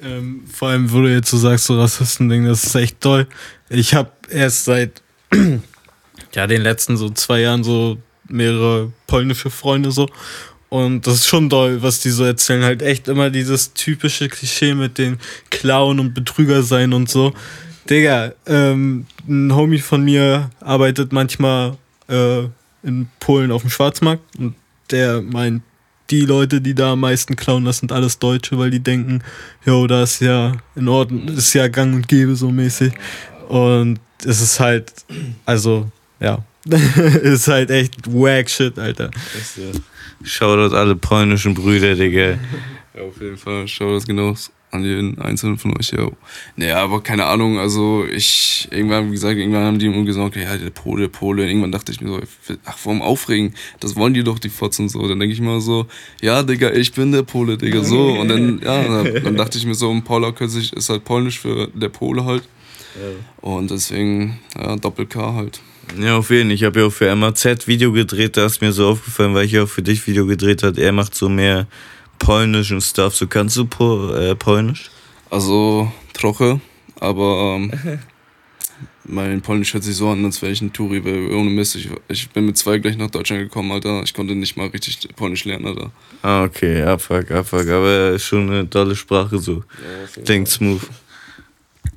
Ähm, 0.02 0.44
vor 0.52 0.70
allem, 0.70 0.92
wo 0.92 1.02
du 1.02 1.12
jetzt 1.12 1.30
so 1.30 1.38
sagst, 1.38 1.66
so 1.66 1.80
Rassisten-Ding, 1.80 2.46
das 2.46 2.64
ist 2.64 2.76
echt 2.76 3.02
toll. 3.02 3.28
Ich 3.70 3.94
habe 3.94 4.12
erst 4.30 4.66
seit 4.66 5.02
ja, 6.34 6.48
den 6.48 6.62
letzten 6.62 6.98
so 6.98 7.10
zwei 7.10 7.42
Jahren 7.42 7.64
so 7.64 7.98
mehrere 8.28 8.92
polnische 9.08 9.50
Freunde 9.50 9.92
so. 9.92 10.08
Und 10.70 11.08
das 11.08 11.16
ist 11.16 11.28
schon 11.28 11.50
toll, 11.50 11.82
was 11.82 12.00
die 12.00 12.12
so 12.12 12.24
erzählen. 12.24 12.64
Halt 12.64 12.82
echt 12.82 13.08
immer 13.08 13.30
dieses 13.30 13.74
typische 13.74 14.30
Klischee 14.30 14.76
mit 14.76 14.98
den 14.98 15.18
Clown 15.50 16.00
und 16.00 16.14
Betrüger 16.14 16.62
sein 16.62 16.94
und 16.94 17.10
so. 17.10 17.34
Digga, 17.90 18.34
ähm, 18.46 19.08
ein 19.28 19.54
Homie 19.54 19.80
von 19.80 20.04
mir 20.04 20.52
arbeitet 20.60 21.12
manchmal 21.12 21.78
äh, 22.08 22.44
in 22.84 23.10
Polen 23.20 23.52
auf 23.52 23.62
dem 23.62 23.72
Schwarzmarkt 23.72 24.24
und 24.38 24.54
der 24.92 25.22
meint, 25.22 25.64
die 26.10 26.22
Leute, 26.22 26.62
die 26.62 26.74
da 26.74 26.94
am 26.94 27.02
meisten 27.02 27.36
klauen, 27.36 27.66
das 27.66 27.80
sind 27.80 27.92
alles 27.92 28.20
Deutsche, 28.20 28.58
weil 28.58 28.72
die 28.72 28.80
denken, 28.80 29.24
jo, 29.66 29.88
da 29.88 30.04
ist 30.04 30.22
ja 30.22 30.54
in 30.76 30.88
Ordnung, 30.88 31.28
ist 31.28 31.54
ja 31.54 31.68
gang 31.68 31.94
und 31.96 32.08
gäbe 32.08 32.36
so 32.36 32.50
mäßig. 32.50 32.94
Und 33.48 34.00
es 34.26 34.42
ist 34.42 34.60
halt, 34.60 34.92
also, 35.46 35.92
ja, 36.20 36.44
ist 36.66 37.48
halt 37.48 37.72
echt 37.72 37.96
wack 38.08 38.50
shit, 38.50 38.78
Alter. 38.78 39.12
Shoutout 40.24 40.76
alle 40.76 40.96
polnischen 40.96 41.54
Brüder, 41.54 41.96
Digga. 41.96 42.38
Ja, 42.96 43.02
auf 43.08 43.20
jeden 43.22 43.38
Fall. 43.38 43.68
Shoutout 43.68 44.06
genauso 44.06 44.52
an 44.72 44.84
jeden 44.84 45.20
einzelnen 45.20 45.58
von 45.58 45.76
euch, 45.78 45.92
ja. 45.92 46.10
Naja, 46.56 46.84
aber 46.84 47.02
keine 47.02 47.26
Ahnung, 47.26 47.58
also 47.58 48.06
ich, 48.06 48.68
irgendwann, 48.72 49.08
wie 49.08 49.12
gesagt, 49.12 49.38
irgendwann 49.38 49.64
haben 49.64 49.80
die 49.80 49.88
immer 49.88 50.04
gesagt, 50.04 50.36
ja, 50.36 50.58
der 50.58 50.70
Pole, 50.70 51.04
der 51.04 51.10
Pole. 51.10 51.44
Und 51.44 51.48
irgendwann 51.50 51.72
dachte 51.72 51.92
ich 51.92 52.02
mir 52.02 52.10
so, 52.10 52.20
ach, 52.66 52.78
warum 52.84 53.02
aufregen? 53.02 53.56
Das 53.80 53.96
wollen 53.96 54.14
die 54.14 54.24
doch, 54.24 54.38
die 54.38 54.50
Fotzen 54.50 54.88
so. 54.88 55.08
Dann 55.08 55.20
denke 55.20 55.34
ich 55.34 55.42
mal 55.42 55.60
so, 55.60 55.88
ja, 56.22 56.44
Digga, 56.44 56.72
ich 56.72 56.94
bin 56.94 57.12
der 57.12 57.24
Pole, 57.24 57.58
Digga, 57.58 57.84
so. 57.84 58.14
Und 58.14 58.28
dann, 58.28 58.62
ja, 58.64 59.04
dann 59.24 59.36
dachte 59.36 59.58
ich 59.58 59.66
mir 59.66 59.76
so, 59.76 59.90
ein 59.90 60.04
Paula 60.04 60.32
kürzlich 60.32 60.74
ist 60.74 60.90
halt 60.90 61.04
polnisch 61.04 61.40
für 61.40 61.68
der 61.74 61.90
Pole 61.90 62.26
halt. 62.26 62.44
Ja. 62.96 63.50
Und 63.50 63.72
deswegen, 63.72 64.40
ja, 64.56 64.76
Doppel-K 64.76 65.34
halt. 65.34 65.62
Ja, 66.00 66.18
auf 66.18 66.30
jeden 66.30 66.50
Fall. 66.50 66.56
Ich 66.56 66.64
habe 66.64 66.80
ja 66.82 66.86
auch 66.86 66.92
für 66.92 67.16
MAZ 67.16 67.68
Video 67.68 67.92
gedreht, 67.92 68.38
da 68.38 68.46
ist 68.46 68.62
mir 68.62 68.72
so 68.72 68.90
aufgefallen, 68.90 69.34
weil 69.34 69.46
ich 69.46 69.58
auch 69.60 69.68
für 69.68 69.82
dich 69.82 70.06
Video 70.06 70.26
gedreht 70.26 70.62
habe. 70.62 70.80
Er 70.80 70.92
macht 70.92 71.16
so 71.16 71.30
mehr 71.30 71.68
polnischen 72.20 72.82
Stuff. 72.82 73.16
So 73.16 73.28
kannst 73.28 73.58
du 73.58 73.66
po 73.66 74.14
äh, 74.14 74.36
Polnisch? 74.36 74.92
Also 75.30 75.92
troche, 76.14 76.60
aber 77.00 77.56
ähm, 77.58 77.72
mein 79.06 79.42
Polnisch 79.42 79.74
hört 79.74 79.84
sich 79.84 79.96
so 79.96 80.10
an, 80.10 80.24
als 80.26 80.42
wäre 80.42 80.52
ich 80.52 80.62
ein 80.62 80.72
Touri, 80.72 81.04
weil 81.04 81.34
ohne 81.34 81.50
Mist, 81.50 81.76
ich, 81.76 81.90
ich 82.08 82.30
bin 82.30 82.46
mit 82.46 82.58
zwei 82.58 82.78
gleich 82.78 82.98
nach 82.98 83.10
Deutschland 83.10 83.44
gekommen, 83.44 83.72
Alter. 83.72 84.04
Ich 84.04 84.14
konnte 84.14 84.36
nicht 84.36 84.58
mal 84.58 84.68
richtig 84.68 85.00
Polnisch 85.16 85.46
lernen, 85.46 85.68
Alter. 85.68 85.92
Ah, 86.22 86.44
okay, 86.44 86.84
abfuck, 86.84 87.32
abfuck, 87.32 87.68
aber 87.68 88.12
ist 88.12 88.26
schon 88.26 88.50
eine 88.50 88.70
tolle 88.70 88.96
Sprache 88.96 89.40
so. 89.40 89.64
Ja, 90.16 90.22
Klingt 90.24 90.48
smooth. 90.48 90.82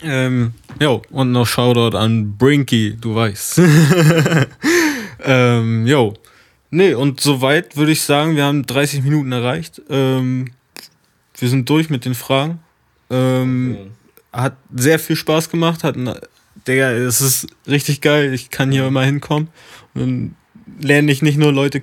Ähm, 0.03 0.53
jo, 0.81 1.03
und 1.11 1.33
noch 1.33 1.47
Shoutout 1.47 1.97
an 1.97 2.37
Brinky, 2.37 2.97
du 3.01 3.15
weißt. 3.15 3.61
ähm, 5.25 5.87
jo, 5.87 6.15
Nee, 6.75 6.95
und 6.95 7.21
soweit 7.21 7.77
würde 7.77 7.93
ich 7.93 8.01
sagen, 8.01 8.35
wir 8.35 8.45
haben 8.45 8.65
30 8.65 9.03
Minuten 9.03 9.31
erreicht. 9.31 9.83
Ähm, 9.91 10.53
wir 11.39 11.49
sind 11.51 11.69
durch 11.69 11.91
mit 11.91 12.07
den 12.07 12.15
Fragen. 12.15 12.61
Ähm, 13.11 13.77
okay. 13.79 13.91
Hat 14.33 14.57
sehr 14.75 14.99
viel 14.99 15.17
Spaß 15.17 15.51
gemacht. 15.51 15.85
Hat, 15.85 15.97
Digga, 16.67 16.93
es 16.93 17.21
ist 17.21 17.47
richtig 17.69 18.01
geil. 18.01 18.33
Ich 18.33 18.49
kann 18.49 18.73
hier 18.73 18.87
immer 18.87 19.05
hinkommen. 19.05 19.49
Und 19.93 20.01
dann 20.01 20.37
lerne 20.81 21.13
ich 21.13 21.21
nicht 21.21 21.37
nur 21.37 21.53
Leute 21.53 21.83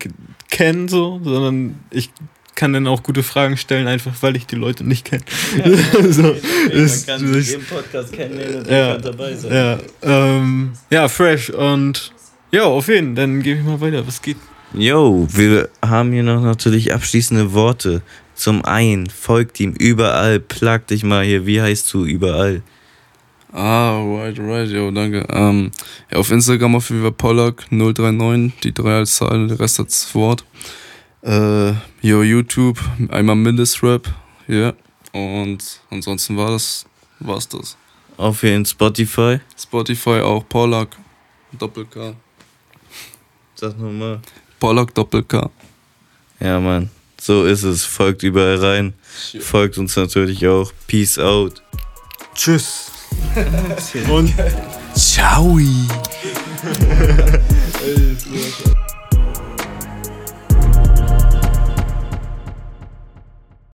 kennen, 0.50 0.88
so, 0.88 1.22
sondern 1.24 1.80
ich 1.92 2.10
kann 2.56 2.74
dann 2.74 2.88
auch 2.88 3.04
gute 3.04 3.22
Fragen 3.22 3.58
stellen, 3.58 3.88
einfach 3.88 4.14
weil 4.22 4.36
ich 4.38 4.48
die 4.48 4.56
Leute 4.56 4.84
nicht 4.84 5.06
kenne. 5.06 5.24
Ja, 5.56 6.02
so, 6.12 6.36
ist, 6.72 7.08
man 7.08 7.20
kann 7.20 7.34
ist, 7.36 7.52
jeden 7.52 7.64
Podcast 7.64 8.12
kennenlernen 8.12 8.58
und 8.62 8.72
ja, 8.72 8.98
dabei 8.98 9.36
sein. 9.36 9.54
Ja, 9.54 9.80
ähm, 10.02 10.74
ja, 10.90 11.08
fresh. 11.08 11.52
Und 11.52 12.12
ja, 12.52 12.64
auf 12.64 12.88
jeden 12.88 13.16
Fall. 13.16 13.28
Dann 13.28 13.44
gebe 13.44 13.60
ich 13.60 13.66
mal 13.66 13.80
weiter. 13.80 14.06
Was 14.08 14.20
geht? 14.20 14.38
Yo, 14.74 15.28
wir 15.32 15.70
haben 15.84 16.12
hier 16.12 16.22
noch 16.22 16.44
natürlich 16.44 16.94
abschließende 16.94 17.54
Worte. 17.54 18.04
Zum 18.36 18.64
einen, 18.64 19.10
folgt 19.10 19.60
ihm 19.60 19.74
überall, 19.74 20.40
plag 20.40 20.86
dich 20.86 21.04
mal 21.04 21.26
hier, 21.26 21.48
wie 21.48 21.60
heißt 21.60 21.92
du 21.92 22.06
überall? 22.06 22.62
Ah, 23.52 24.00
right, 24.00 24.38
right, 24.38 24.70
yo, 24.70 24.92
danke. 24.92 25.26
Ähm, 25.32 25.72
ja, 26.12 26.20
auf 26.20 26.30
Instagram 26.30 26.76
auf 26.76 26.88
jeden 26.92 27.02
Fall 27.02 27.12
Pollack039, 27.12 28.52
die 28.64 28.72
drei 28.72 28.98
als 28.98 29.16
Zahl, 29.16 29.48
der 29.48 29.60
Rest 29.60 29.80
als 29.80 30.14
Wort. 30.14 30.46
Äh, 31.24 31.72
yo, 32.02 32.22
YouTube, 32.22 32.80
einmal 33.10 33.36
Mindestrap, 33.36 34.08
ja. 34.48 34.56
Yeah. 34.56 34.76
Und 35.14 35.82
ansonsten 35.90 36.38
war 36.38 36.52
das, 36.52 36.86
war's 37.20 37.50
das. 37.50 37.76
Auf 38.18 38.44
jeden 38.44 38.66
Spotify? 38.66 39.40
Spotify 39.60 40.22
auch 40.22 40.48
Pollack, 40.48 40.96
Doppel-K. 41.58 42.14
Sag 43.56 43.80
nochmal. 43.80 44.22
Pollock 44.60 44.94
Doppel-K. 44.94 45.50
Ja, 46.40 46.60
Mann. 46.60 46.90
So 47.20 47.46
ist 47.46 47.64
es. 47.64 47.86
Folgt 47.86 48.24
überall 48.24 48.58
rein. 48.58 48.94
Folgt 49.40 49.78
uns 49.78 49.96
natürlich 49.96 50.48
auch. 50.48 50.72
Peace 50.88 51.20
out. 51.20 51.62
Tschüss. 52.34 52.92
Und 54.10 54.34
ciao. 54.96 55.60